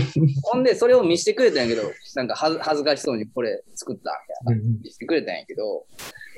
[0.00, 4.12] そうほんで、それを見せてくれたんやけど、なんか恥ずかしそうにこれ作った
[4.46, 4.62] みたいな。
[4.84, 5.86] 見せてくれたんやけど、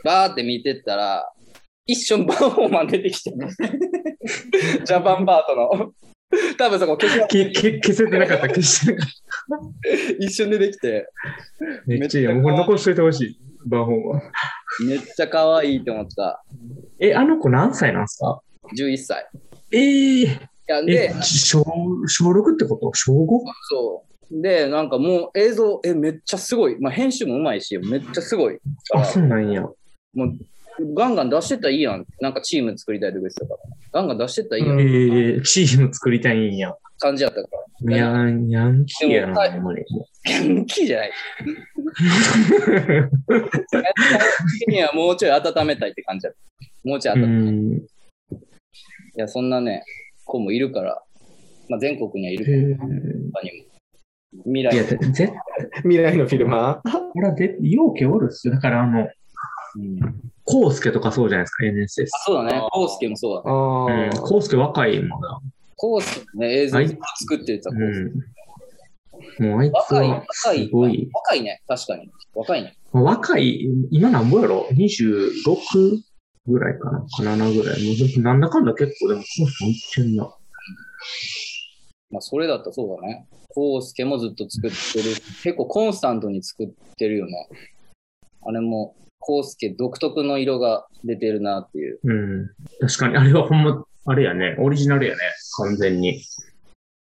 [0.04, 1.32] バーって見てったら、
[1.86, 3.32] 一瞬バーフォーマン出てきて、
[4.84, 5.92] ジャパンパートの。
[6.56, 9.08] 多分そこ消しけけ消せてなかった、消してなかっ
[10.20, 11.06] 一瞬出てきて、
[11.58, 11.66] た。
[11.86, 12.40] めっちゃいいやん。
[12.40, 14.22] もう残しといてほしい、バーホンは。
[14.86, 16.42] めっちゃ可愛いと思った。
[17.00, 18.40] え、あの子何歳なんすか
[18.78, 19.28] ？11歳。
[19.72, 20.28] えー、い
[20.68, 21.62] や、でえ、、小、
[22.06, 22.90] 小6ってこと？
[22.94, 23.26] 小 5?
[23.70, 24.40] そう。
[24.40, 26.80] で、なんかもう映像、え、めっちゃすごい。
[26.80, 28.58] まあ、編集もうまいし、めっちゃすごい。
[28.94, 29.62] あ、そうなんや。
[30.14, 30.32] もう、
[30.94, 32.06] ガンガン出してったらいいやん。
[32.20, 33.60] なんかチーム作りたいとか言ってたから。
[33.92, 34.80] ガンガン出してったらいいやん。
[34.80, 36.74] えー、チーム作りたいんや。
[36.98, 37.48] 感じやったか
[37.84, 37.96] ら。
[37.96, 39.84] やん、ヤンキーやな、でもはいほんまに。
[40.24, 41.12] 元気じゃない。
[44.68, 46.88] にはもうちょい温めたいって感じやった。
[46.88, 47.54] もうちょい温うめたい。
[47.54, 47.82] いん。
[49.16, 49.82] や、そんなね、
[50.24, 51.02] 子もいるから、
[51.68, 52.88] まあ、全国にはいるへけど、ー
[53.32, 53.72] 他にも。
[54.44, 54.98] 未いや、来
[55.82, 56.90] 未来のフィルマー？
[57.12, 58.54] これはで、陽気おるっすよ。
[58.54, 59.98] だから、あの、うん、
[60.44, 62.04] コウスケとかそうじゃないですか、NSS。
[62.04, 62.62] あそうだね。
[62.70, 64.10] コウスケもそうだね。
[64.20, 65.40] コウスケ若いもんな。
[65.76, 68.10] コウスケもね、映像はい作ってた、コウス
[69.38, 69.50] ケうん。
[69.50, 70.64] もうあいつ若い、は若い。
[70.64, 71.10] すごい。
[71.12, 72.10] 若いね、確かに。
[72.34, 72.76] 若いね。
[72.92, 76.02] 若い、今なんぼやろ ?26
[76.46, 77.82] ぐらいかなか7ぐらい。
[77.86, 80.24] もうなんだかんだ結構でもコウスケいってんな。
[82.10, 83.26] まあ、それだったらそうだね。
[83.48, 85.14] コウスケもずっと作ってる。
[85.42, 87.48] 結構コンスタントに作ってるよね。
[88.42, 92.00] あれも、コウスケ独特の色が出てるなっていう。
[92.02, 92.50] うん。
[92.80, 94.56] 確かに、あれはほんま、あれやね。
[94.58, 95.20] オリジナルやね。
[95.58, 96.22] 完全に。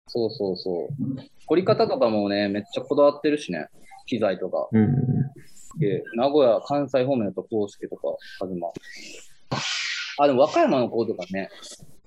[0.07, 0.89] そうそうそう。
[1.45, 3.67] 凝り方とかもね、めっちゃこだわってるしね。
[4.05, 4.67] 機材とか。
[4.71, 4.95] うん。
[5.79, 8.01] で、名古屋、関西方面だとコウスケとか、
[8.39, 8.67] カズマ。
[10.17, 11.49] あ、でも和歌山の子とかね。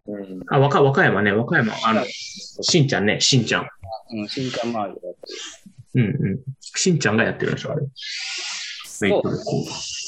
[0.07, 0.40] うん。
[0.48, 1.33] あ、和歌和歌山ね。
[1.33, 1.72] 和歌山。
[1.85, 3.20] あの、しんちゃんね。
[3.20, 3.68] しんちゃん。
[4.14, 5.18] うん、新ちゃん周りだって。
[5.94, 6.40] うんうん。
[6.61, 7.83] しんちゃんがやってるでしょ、あれ。
[9.01, 10.01] メイクの子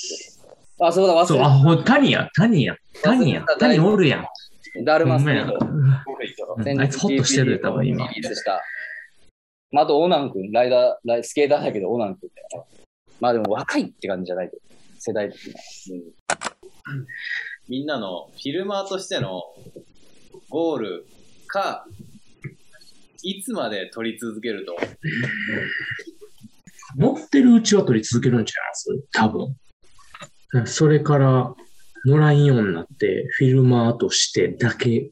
[0.88, 4.23] あ、そうだ、忘そう、れあ、ほん、谷や、谷や、谷や忘れた、谷おるやん。
[4.23, 4.31] た。
[4.85, 5.55] ダルマスピード。
[5.55, 5.94] うん
[6.81, 8.09] あいつホッとしてるよ、多分今。
[9.70, 12.31] まあ、あと、オナン君、ライダー、ライスケーターだけど、オナン君。
[13.20, 14.62] まあでも若いって感じじゃないけど、
[14.99, 15.59] 世代的には。
[17.68, 19.42] みんなのフィルマーとしての
[20.51, 21.07] ゴール
[21.47, 21.87] か、
[23.22, 24.76] いつまで撮り続けると。
[26.97, 29.09] 持ってるうちは取り続けるんじゃないです？
[29.12, 29.57] 多分。
[30.66, 31.55] それから、
[32.07, 35.11] 乗らんようになって、フィルマーとしてだけ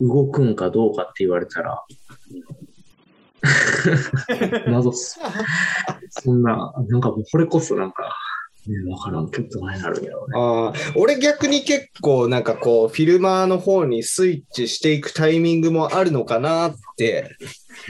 [0.00, 1.82] 動くんかどうかって言われたら、
[4.66, 5.18] 謎っす。
[6.10, 8.16] そんな、なんかもうこれこそなんか、
[8.66, 10.36] ね、わからんけど、何になるんやろうね。
[10.36, 17.36] あ俺逆に結構なんかこうフィルマーの方にスイッチしていくタイミングもあるのかなって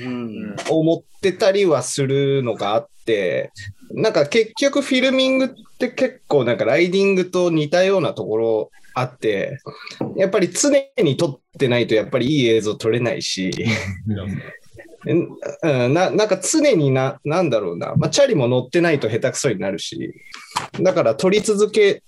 [0.01, 0.57] うん。
[0.71, 3.53] 思ってたりはするのがあって、
[3.93, 9.59] なんか結局フィルミングって結構なんかライディングと似たようなところあって、
[10.17, 10.71] やっぱり常
[11.03, 13.51] に撮ってないとやっぱりいい映像撮れないし、
[15.05, 20.15] ななんか常にな、なんだろうな、まあ、チャリも乗ってないと下手くそになるし、
[20.81, 22.03] だから取り続け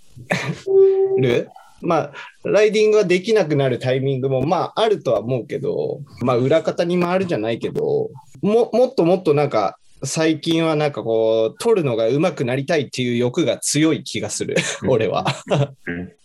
[1.18, 1.51] る、
[1.81, 2.12] まあ、
[2.45, 8.11] ライディングができなくなるタイミングも、まあ、あるとは思うけど、まあ、裏方に回るじゃないけど、
[8.43, 14.57] ももっともっとなんか、最近はなんかこう、取るのが上手くなりたいっていう欲が強い気がする、
[14.89, 15.27] 俺は。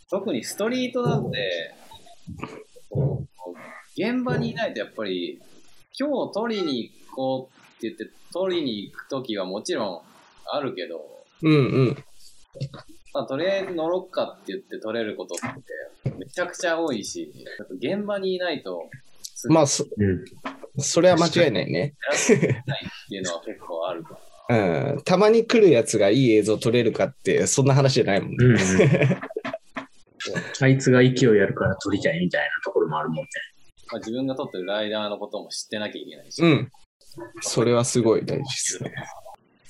[0.10, 1.74] 特にストリートなんて、
[2.90, 3.52] こう
[3.96, 5.40] 現場にいないとやっぱり、
[5.98, 10.02] 今日取りに行こうって言って、取りに行くときはもちろん
[10.52, 11.02] あるけど、
[11.42, 11.56] うんう
[11.92, 12.04] ん。
[13.14, 15.40] まあ、とりあえず乗ろっかって言って取れることっ
[16.04, 18.90] てめちゃくちゃ多いし、やっぱ現場にいないと、
[19.50, 20.24] まあ、そうん。
[20.78, 21.72] それは間違いないね。
[21.72, 21.88] ないっ
[23.10, 24.18] ていうのは結構あるか
[24.50, 24.94] ら。
[24.94, 25.02] うん。
[25.04, 28.38] たまに来るやつがいい映像撮れるかって、そんな話じゃないもんね。
[28.40, 28.58] うんうん、
[30.62, 33.28] あいつが勢いやるから撮りたいみたいなところもあるもんね。
[33.92, 36.42] まあ、自分が撮ってるライダーのことも知ってなきゃいけないし。
[36.42, 36.72] うん。
[37.42, 38.94] それはすごい大事ですね。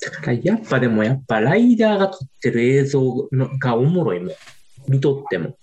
[0.02, 4.36] だからやっぱでもやっぱライダーが撮ってる映像のがおもろいもん。
[4.88, 5.56] 見とっても。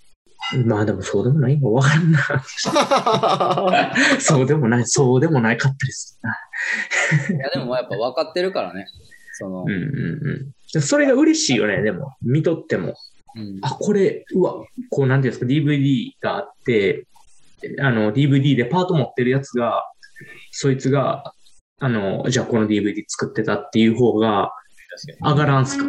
[0.65, 2.19] まあでもそうでもないのわからんな。
[4.19, 6.19] そうでもない、そうでもないかったりす。
[7.29, 8.87] いや、でもやっぱ分かってるからね。
[9.33, 9.75] その、うんうん
[10.75, 10.81] うん。
[10.81, 12.13] それが嬉しいよね、でも。
[12.21, 12.95] 見とっても。
[13.35, 14.55] うんあ、これ、うわ、
[14.89, 17.05] こうなんていうんですか、DVD があって、
[17.79, 19.83] あの、DVD でパート持ってるやつが、
[20.51, 21.33] そいつが、
[21.79, 24.51] あの、じゃあこの DVD 作ってたっていう方が。
[25.23, 25.85] 上がらんすか？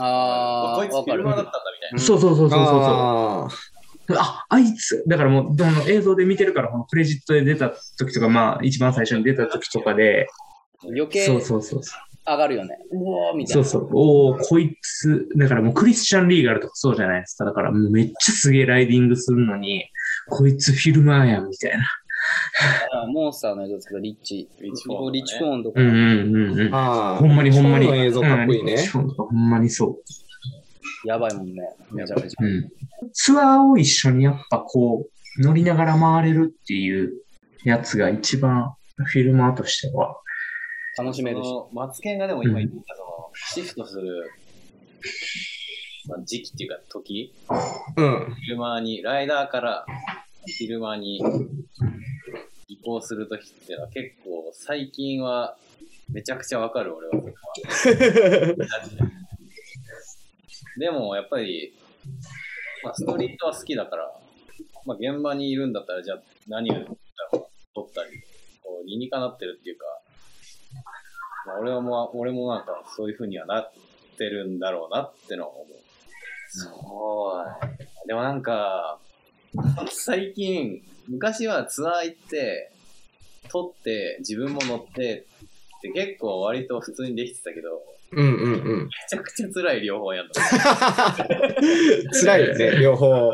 [0.00, 1.98] ああ、こいつフィルマーだったんだみたいな。
[1.98, 4.18] そうそうそうそうそうそう。
[4.18, 10.26] ああ、あいつ、だからもう、どの映像で見てるから、このクレジットで出た時とか、まあ、一番最初に出た時とかで、
[10.84, 11.80] 余計そうそうそう。
[12.26, 12.78] 上がるよね。
[12.90, 13.64] うおーみたいな。
[13.64, 13.90] そうそう。
[13.92, 17.44] おおこいつ、だからもうクリスチャン・リーガルとかそうじゃないですか。
[17.44, 19.84] だからもうめっちゃすげえライディングするのに、
[20.28, 21.86] こいつフィルマーやん、みたいな。
[22.92, 24.48] あモンスターの映像作ったリッチ。
[24.60, 25.80] リッチフォーンとかねリッチフォーンとか。
[25.80, 26.74] うんうんうんうん。
[26.74, 27.16] あー。
[27.16, 27.86] ほんまにほんまに。
[27.86, 28.78] の映像かっこいいねうん。
[28.78, 29.98] ショーとかほんまにそ
[31.04, 31.62] やばいもんね。
[31.90, 32.46] めちゃめちゃう。。
[32.46, 32.70] うん。
[33.12, 37.12] ツアーを一緒にやっぱこう、乗りながら回れるっていう
[37.64, 40.16] やつが一番フィルマーとしては。
[40.98, 41.48] 楽しめるし。
[41.72, 44.30] マツケンがでも今言ったその、シフトする、
[46.08, 47.34] まあ、時期っていうか時、
[47.96, 48.34] うん。
[48.34, 49.86] フィルマーに、ライダーから
[50.44, 51.22] フィルマーに
[52.68, 55.56] 移行するときっていうのは結構最近は
[56.10, 57.14] めちゃくちゃわかる俺は。
[60.78, 61.74] でもやっぱり、
[62.82, 64.12] まあ、ストリートは好きだから、
[64.86, 66.74] まあ、現場にいるんだったらじゃあ何を
[67.74, 68.10] 撮ったり、
[68.62, 69.84] こう理にかなってるっていうか、
[71.46, 73.72] まあ、俺はもう、俺もなんかそういう風にはなっ
[74.16, 75.66] てるんだろうなってのは思う。
[76.48, 76.68] そ
[78.04, 78.08] う。
[78.08, 78.98] でもなんか、
[79.90, 82.70] 最近、昔はツアー行って、
[83.50, 85.26] 撮って、自分も乗って
[85.78, 87.82] って結構割と普通にできてたけど、
[88.12, 88.84] うんうんうん。
[88.84, 90.34] めちゃくちゃ辛い両方やんだ。
[92.20, 93.32] 辛いよね、 両方。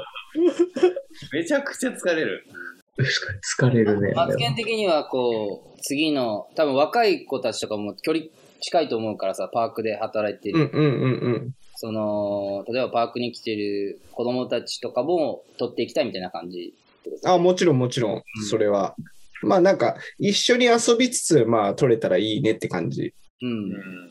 [1.32, 2.44] めちゃくちゃ疲れる。
[2.96, 4.12] 確かに疲れるね。
[4.14, 8.26] マツケン的にはこう、次の、多分若い子たちとかも距離
[8.60, 10.58] 近いと思うからさ、パークで働いてる。
[10.58, 11.54] うんうんうんうん。
[11.80, 16.74] その、例えばパークに来てる子供たちとかも取っていきたいみたいな感じ
[17.24, 18.96] あ、もちろんもちろん、それは。
[19.42, 23.14] まあなんか、一緒に遊びつつ、まあ撮れたらいいねって感じ。
[23.40, 23.50] うん。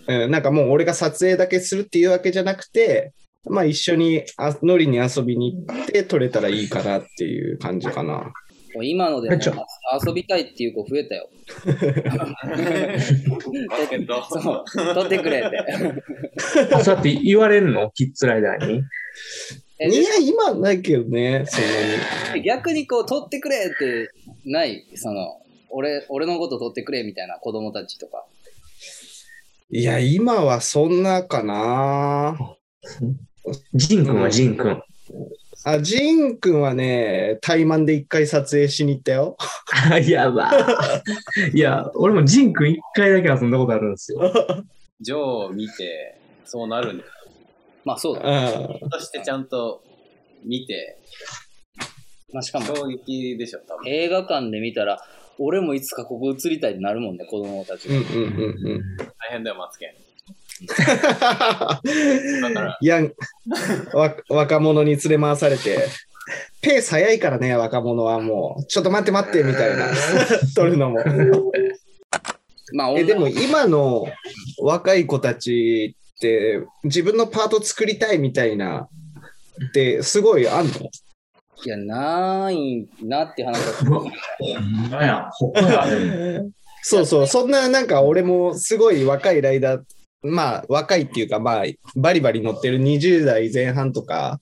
[0.08, 0.24] うん。
[0.24, 3.12] うん、なんかもう俺が撮影だけするっていうわけじゃなくて、
[3.50, 8.32] まあ一緒にあ乗りに遊びに行って撮れたらいいかなっていう感じかな。
[8.78, 9.40] もう今ので遊
[10.14, 11.30] びたいっていう子増えたよ。
[14.30, 15.58] そう、取ってくれって。
[16.76, 17.90] あそうやって言われるの？
[17.96, 18.84] キッズライダーに？
[19.80, 21.64] えいや、今はないけどね、そん
[22.30, 22.44] なに。
[22.44, 24.12] 逆にこう、取ってくれって
[24.46, 24.86] ない？
[24.94, 28.28] その、俺、俺のこと取ってくれみたいな子供たちとか。
[29.72, 32.38] いや、今はそんなかな。
[33.74, 34.84] ジン君はジン君。
[35.70, 39.36] あ、ジン君はね、怠慢で一回撮影しに行ったよ。
[39.92, 40.50] あ やば。
[41.54, 44.22] いや、俺もジン君一回だけ遊んだことあるんですよ。
[45.02, 47.04] ジョーを見て、そうなるんだ。
[47.84, 48.76] まあそうだうね。
[48.86, 48.90] ん。
[48.92, 49.84] そしてちゃんと
[50.46, 50.98] 見て、
[52.32, 53.92] まあしかも、衝撃でしょ、多分。
[53.92, 55.02] 映画館で見たら、
[55.38, 57.96] 俺もいつかここ映りたいってなるもんね、子供たちが。
[57.96, 58.98] うんうんうんうん。
[58.98, 60.07] 大変だよ、マツケン。
[62.82, 63.02] いや、
[63.94, 65.88] わ若者に連れ回されて、
[66.62, 69.88] ペース早いからね、若者はもう、ちょっと待って待ってみたいな、
[70.56, 70.98] 撮るのも。
[72.74, 74.06] まあ、え、でも女今の
[74.62, 78.88] 若い子たちって、自分のパート作りたいみたいな、
[79.70, 80.72] ってすごいあんの？
[81.66, 83.86] いや、ないなって話だった。
[83.90, 86.52] ほんまや、ほっや、でも。
[86.84, 89.82] そうそう、そんななんか俺もすごい若いライダー、
[90.24, 91.64] まあ若いっていうかまあ
[91.96, 94.40] バリバリ乗ってる20代前半とか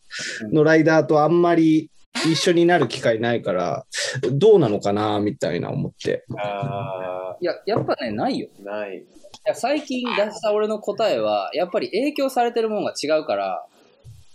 [0.51, 1.89] のライダーとあんまり
[2.23, 3.85] 一緒になる機会ないから、
[4.31, 6.23] どうなのかなみたいな思って。
[6.37, 8.47] あいや、やっぱね、ないよ。
[8.61, 8.97] ー、ない。
[8.97, 9.03] い
[9.45, 13.65] や最近出した俺の答えは、やっぱり影響されてるものが違うから、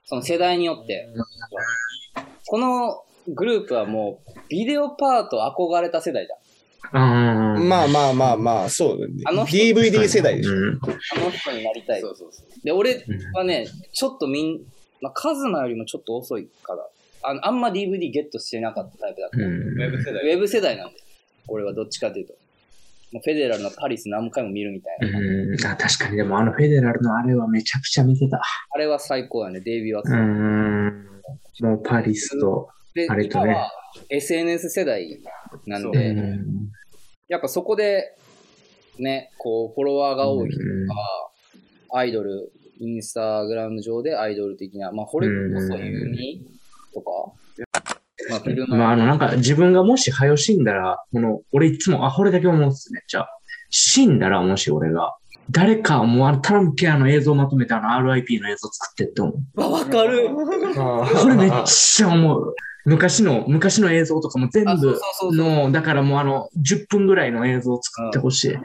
[0.05, 1.09] その世代によって。
[2.47, 6.37] このグループはもう、ビデオパート憧れた世代だ。
[6.93, 9.45] まあまあまあまあ、そうだねあの。
[9.47, 10.53] 人 DVD 世代でしょ。
[10.53, 12.11] うんあの人になりたいそ。
[12.11, 12.47] うそうそう。
[12.65, 13.05] で、俺
[13.35, 14.61] はね、ちょっとみん、
[15.01, 16.87] まあ、カズマよりもちょっと遅いから、
[17.23, 19.39] あのあんま DVD ゲットしてなかったタイプだった。
[19.39, 20.23] うんウェブ世代。
[20.23, 20.97] ウェブ世代なんで、
[21.49, 22.35] 俺はどっちかというと。
[23.13, 25.19] もうフェデラルのパリス何回も見るみたいな。
[25.19, 28.41] うん、あ確かに、でもあのフェデラルのあれはめちゃくちゃ見てた。
[28.73, 30.89] あれは最高やね、デイビー・ワッツうン。
[30.89, 31.11] ん。
[31.61, 33.71] もうパリスと、で、あれとね今は
[34.09, 35.21] SNS 世代
[35.67, 36.71] なんで、うん
[37.31, 38.17] やっぱそこで、
[38.99, 46.45] ね、こう、フォロワーが多い人とか、アイドル、インスタグラム上でアイドル的な、まあ、これこそユニ
[46.93, 47.11] とか、
[48.31, 53.05] まあ、フィルム、まあ、あの、なんか、自分がもし早死んだら、この、俺いつも、あ、これだけ思うんですね。
[53.07, 53.29] じゃあ、
[53.71, 55.15] 死んだら、もし俺が、
[55.53, 59.61] 誰か、もう、あの、トランプケアの映像をまとめて、あの、RIP の映像作ってって思う。
[59.61, 60.31] わ、わかる
[60.77, 62.55] あこれめっちゃ思う。
[62.91, 65.47] 昔の、昔の映像とかも全あ、そう部そうそうそう。
[65.67, 68.59] の、だからもうあの、10分ぐらいの映像を作ってほしいめっ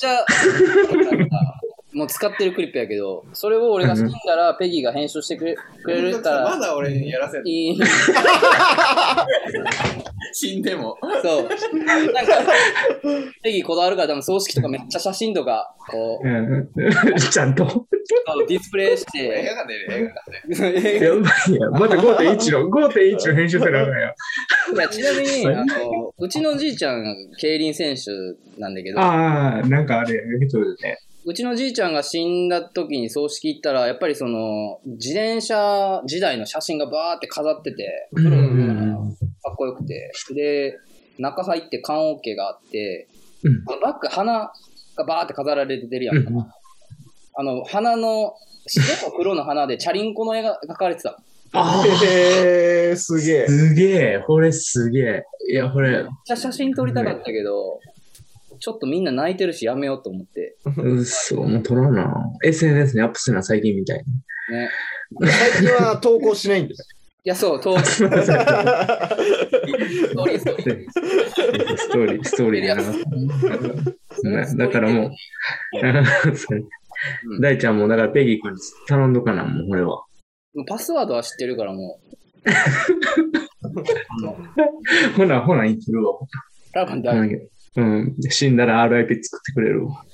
[0.00, 0.24] ちゃ、
[1.94, 7.44] もう使ってるクリップやけど、それを俺が死んだら、ペギーが編集してくれくれるたら、まだ俺にやらせる。
[7.46, 7.80] いい。
[10.32, 10.98] 死んでも。
[11.22, 11.48] そう。
[11.84, 12.22] なんか、
[13.42, 16.68] ペギーこだわるから、多分葬式とかめっちゃ写真とか、こう、うん、
[17.30, 17.86] ちゃんと。
[18.48, 20.22] ディスプレイし映て、画が出る、映画が
[20.72, 21.04] 出る。
[21.04, 21.70] やばいや。
[21.70, 24.14] また5.1の、 5.1の編集せなあかんや。
[24.74, 28.10] いやちなみに、あの、うちのじいちゃんが競輪選手
[28.60, 30.98] なんだけど、ああ、なんかあれ、えっとね。
[31.26, 40.78] うちのじいちゃんが死んだ時に葬式行ったら、やっぱりその、自転車時代の写真がバーって飾ってて、うんかっこよくて、で、
[41.18, 43.08] 中入って棺桶があって、
[43.42, 44.52] うんバック、花
[44.96, 46.30] がバーって飾られてるやんか。
[46.30, 46.46] うん
[47.36, 48.34] あの、花の、
[48.66, 51.18] 白と黒の花でチャリンコの絵が描かれてた。
[51.52, 53.46] あへー、すげえ。
[53.46, 55.24] すげえ、これすげえ。
[55.50, 57.80] いや、これ、めっちゃ写真撮りたかったけど、
[58.64, 60.56] ちょっとみんな泣いてるしやめようと思って。
[60.78, 62.14] うっそ、もう撮らんな。
[62.42, 64.04] SNS にアップするな、最近みたいに。
[64.56, 64.70] ね。
[65.20, 66.76] 最近は投稿しないんだよ。
[67.24, 70.90] いや、そう、と、 ストーリー、ストーリー。
[71.76, 72.68] ストーリー、ストーリーで
[74.32, 74.56] 流す。
[74.56, 75.10] だからもう、
[77.42, 78.58] 大ちゃんも、だからペギー君に
[78.88, 79.88] 頼んどかな、もう、これは。
[80.54, 82.50] もうパスワードは知ってるからもう。
[85.18, 86.14] ほな、ほな、言ってるわ。
[86.72, 87.53] 多分大丈夫。
[87.76, 90.04] うん、死んだら RIP 作ってくれるわ。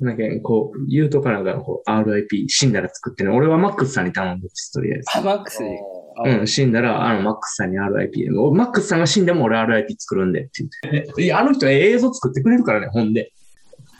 [0.00, 3.30] なんか、こう、言うとかなんか、こう、RIP、死んだら作ってね。
[3.30, 5.18] 俺はマックスさんに頼んでとりあえず。
[5.18, 5.78] あ、マックスで。
[6.24, 8.40] うん、死んだら、あの、マックスさんに RIP。
[8.40, 11.22] おマックスさんが死んでも俺 RIP 作るんでって言って。
[11.22, 13.32] いや、あの人映像作ってくれるからね、ほんで。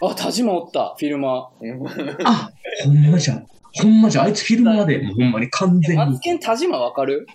[0.03, 2.17] あ、田島おった、フィルマー。
[2.25, 2.51] あ、
[2.85, 3.47] ほんまじゃん。
[3.75, 4.25] ほんまじゃん。
[4.25, 6.21] あいつフィルマーで、ほんまに完全にマツ。
[6.21, 7.27] ケン田島わかる？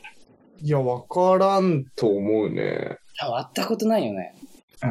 [0.62, 2.98] いや、わからんと思うね。
[3.20, 4.34] 多分会ったことないよね。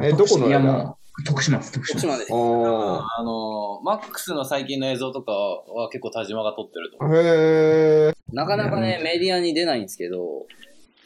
[0.03, 2.07] えどこのいや、もう、徳島です、徳島です。
[2.07, 2.32] 徳島で。
[2.32, 7.16] ああの、マックスの最近の映像とかは結構田島が撮ってると思。
[7.16, 8.14] へえ。
[8.32, 10.47] なかなかね、メディアに出ないんですけど、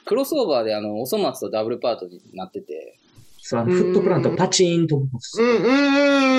[0.06, 2.98] クロスオーバーであの、おそ松とダブルパートになってて、
[3.40, 4.96] そう、あのフットプラントパチーンと。
[4.96, 5.08] うん、うん。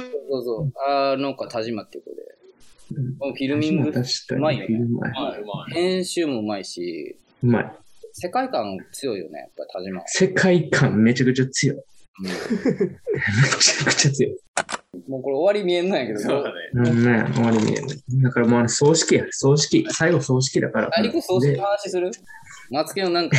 [0.02, 2.16] そうそう、あの子は田島っていう子で、
[2.92, 4.40] うんフィルミング確かに。
[4.40, 5.12] うまいよねうまい
[5.42, 5.74] うまい。
[5.74, 7.72] 編集もうまいし、うまい。
[8.14, 10.08] 世界観強いよね、やっぱ田島は。
[10.08, 11.78] 世界観めちゃくちゃ強い。
[12.20, 14.32] うめちゃくちゃ強い。
[14.32, 14.36] ん
[15.08, 16.56] もうこれ終わり見えんないけど、そうだね。
[16.74, 17.98] うんね、終わり見えない。
[18.24, 19.88] だからもうあれ葬式や、葬式。
[19.92, 20.90] 最後葬式だから。
[20.92, 22.12] あ、リコ葬式での話する？
[22.72, 23.38] 松木のなんか、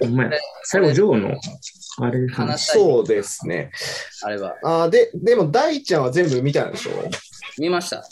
[0.00, 0.30] ほんまや。
[0.64, 1.36] 最後、ジョーの、
[2.00, 3.70] あれ、話そうですね。
[4.22, 6.90] あれは、あーで、でも大ちゃんは全部見たんでしょ？
[7.58, 8.04] 見ました。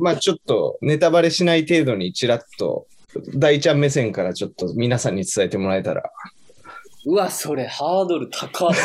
[0.00, 2.86] まあちょっとネタバレしない程度にちらっと
[3.34, 6.02] 大ちゃん目線からちょっと皆さんに伝えてもらえたら。
[7.06, 8.70] うわ、それハードル高っ。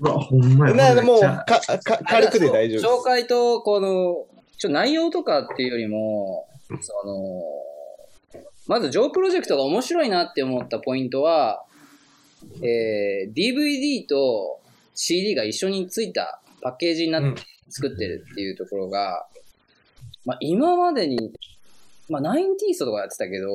[0.00, 0.94] うわ、ほんまや。
[0.94, 1.60] なもうかか
[2.04, 4.26] 軽くで大丈夫紹介と、この、
[4.58, 6.46] ちょ内容とかっていうよりも、
[6.80, 7.42] その、
[8.66, 11.64] まず、ジョープロジェクトが面白いなって思ったポイントは、
[12.62, 14.62] えー DVD と
[14.94, 19.26] CD が一緒についたパッケージになって作ってるっていうところが、
[20.24, 21.32] まあ、今までに、
[22.12, 23.48] まあ、ナインティーストとかやってたけど、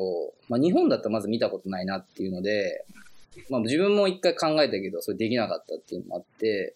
[0.49, 2.86] まあ、日本だったらまず見たことないなっていうので、
[3.51, 6.76] まあ自分も一回考えたけど、それできなかったっていうのもあって、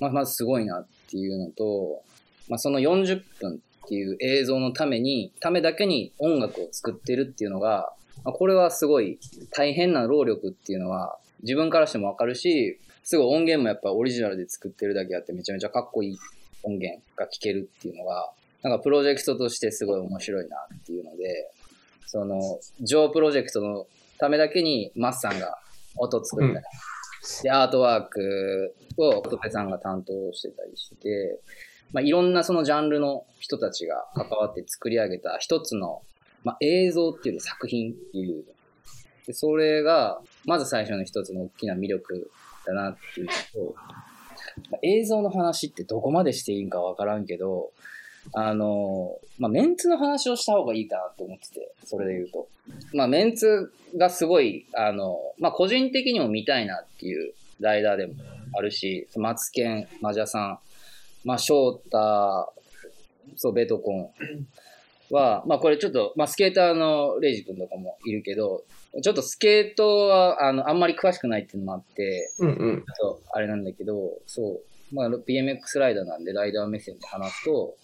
[0.00, 2.02] まあまずすごいなっていうのと、
[2.48, 7.92] まあその40分っていう映像のために、ためだけに音楽を作ってるっていうのが、
[8.24, 9.18] まあ、これはすごい
[9.50, 16.18] 大変な労力っていうのは自分からしてもわかるし、すごい音源もやっぱオリジナルで作ってるだけあってめちゃめちゃかっこいい
[16.62, 18.30] 音源が聴けるっていうのが、
[18.64, 21.52] なんかプロジェクトとしてすごい面白いなっていうので、
[22.06, 22.40] その、
[22.80, 23.86] ジョープロジェクトの
[24.18, 25.58] ためだけにマッサンが
[25.98, 26.64] 音作ったり、
[27.42, 31.40] で、アートワークをトペさんが担当してたりしてて、
[31.92, 36.00] まあ、いろんなそのジャンルの人たちが関わって作り上げた一つの、
[36.42, 38.44] まあ、映像っていう作品っていう。
[39.26, 42.30] で、それが、まず最初の一つの大きな魅力
[42.66, 43.32] だなっていうの
[43.66, 43.74] と、
[44.70, 47.72] まあ映像の話ってどこまでしていいんかわからんけど、
[48.32, 52.48] あの、まあ、メンツの話をした方がいいかなと思ってて、それで言うと。
[52.92, 58.14] まあ、メンツがすごい、あの、まあ、個人的にも見たいなっていうライダーでも
[58.56, 60.58] あるし、マツケン、マジャさん、
[61.24, 62.52] まあ、翔太、
[63.36, 64.10] そう、ベトコン
[65.10, 68.64] は、まあ、これちょっと、まあ、スケーターのレイジ君とかもいるけど、
[69.02, 72.84] ちょっとスケートは、あの、あんまり詳しくないっていうのもあって、うんうん。
[72.94, 74.60] そう、あれなんだけど、そ
[74.92, 77.74] う、まあ、BMX ライダーなんで、ライダー目線で話すと、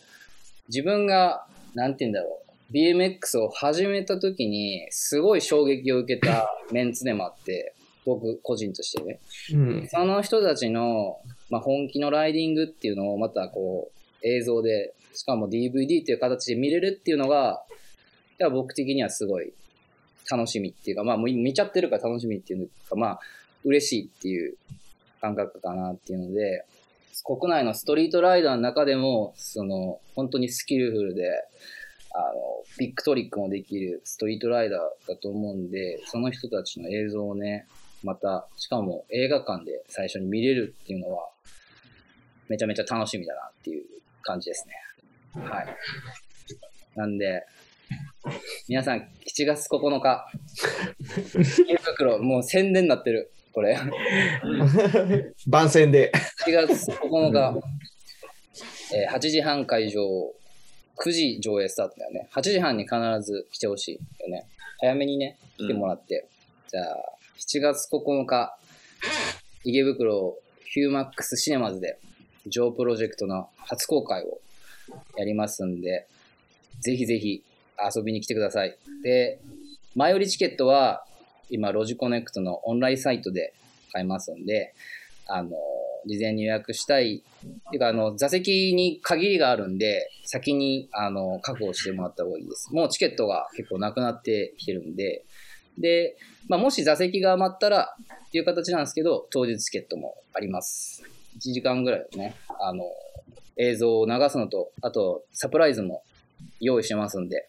[0.70, 1.44] 自分が、
[1.74, 2.40] なんて言うんだろ
[2.70, 7.74] う、BMX を始めた時に、すごい衝撃を受けたメンツでもあって、
[8.06, 9.20] 僕個人としてね。
[9.52, 9.88] うん。
[9.88, 11.18] その人たちの、
[11.50, 17.62] まあ、本気のライディングっていうのをまたこう、映像で、しかも DVD っていう形で見れるっていうのが、
[18.38, 19.52] いや僕的にはすごい
[20.30, 23.20] 楽しみっていうか、まあもう見ちゃってるから楽しみっていうか、まあ
[23.64, 24.56] 嬉しいっていう
[25.20, 26.64] 感覚かなっていうので、
[27.24, 31.28] 国内のストリートライダーの中でも、その、本当にスキルフルで、
[32.12, 32.34] あの、
[32.78, 37.66] ビッグトリックもできるストリートライダーだと思うんで、その人たちの映像をね、
[38.02, 41.28] また、しかも映画館で最初に見れるっていうのは、
[42.48, 43.84] めちゃめちゃ楽しみだなっていう
[44.22, 45.42] 感じですね。
[45.44, 45.66] はい。
[46.96, 47.44] なんで、
[48.68, 50.26] 皆さん、7月9日、
[51.62, 53.78] 池袋、もう宣伝になってる、これ。
[55.46, 56.12] 番宣で。
[56.46, 57.60] 7月9日、
[58.94, 60.02] えー8時半会場、
[60.96, 62.28] 9時上映スタートだよね。
[62.32, 64.46] 8時半に必ず来てほしいよね。
[64.78, 66.26] 早めにね、来てもらって。
[66.68, 68.56] じゃあ、7月9日、
[69.64, 71.98] 池袋ヒューマックスシネマズで、
[72.46, 74.40] ジョープロジェクトの初公開を
[75.16, 76.06] やりますんで、
[76.80, 77.42] ぜひぜひ
[77.94, 78.76] 遊びに来てください。
[79.02, 79.40] で、
[79.94, 81.04] 前売りチケットは、
[81.50, 83.52] 今、ロジコネクトのオンラインサイトで
[83.92, 84.74] 買えますんで、
[85.26, 85.50] あの、
[86.06, 87.22] 事前に予約したい。
[87.22, 92.72] っていうか、あの、座席に限りがあるんで、先に、あの、確保してもらった方がいいです。
[92.72, 95.24] もうチケットが結構なくなってきてるんで、
[95.78, 96.16] で、
[96.48, 97.94] まあ、もし座席が余ったら
[98.28, 101.02] っていう形なんですけど、当日チケットもあります。
[101.36, 102.84] 1時間ぐらいね、あの、
[103.56, 106.02] 映像を流すのと、あと、サプライズも
[106.60, 107.48] 用意してますんで、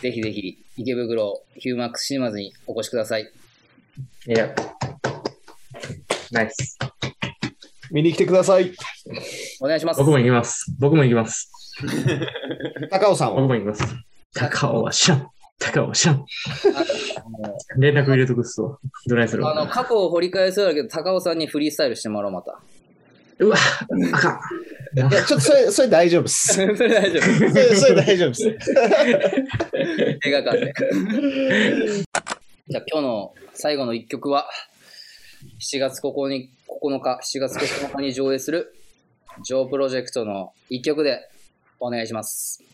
[0.00, 3.30] ぜひぜひ、池袋ヒューマックスシネマズにお越しください。
[4.26, 4.54] いや。
[6.30, 6.78] ナイス。
[7.90, 8.72] 見に来てください。
[9.60, 9.98] お願いします。
[9.98, 10.74] 僕も行きます。
[10.78, 11.50] 僕も行きます。
[12.90, 13.40] 高尾さんは？
[13.42, 13.84] 僕も行きます。
[14.34, 15.26] 高尾はシャン。
[15.58, 16.16] 高尾はシャン。
[16.18, 16.26] も
[17.76, 18.78] 連絡入れとくっすわ。
[19.06, 19.42] どないする？
[19.42, 22.58] うあの、過去を掘り返すようだけど、高尾さんにフリースタイルしてもらおう、また。
[23.42, 23.56] うわ、
[24.12, 24.40] あか
[24.94, 24.98] ん。
[24.98, 26.54] いや、ちょっとそれ、それ大丈夫です。
[26.54, 27.22] それ大丈夫。
[27.22, 28.48] それ、それ大丈夫です。
[30.24, 30.72] 映画館で。
[32.68, 34.48] じゃあ今日の最後の一曲は、
[35.60, 38.74] 7月9日、9日、7月9日に上映する、
[39.44, 41.28] ジョープロジェクトの一曲で
[41.80, 42.62] お願いします。「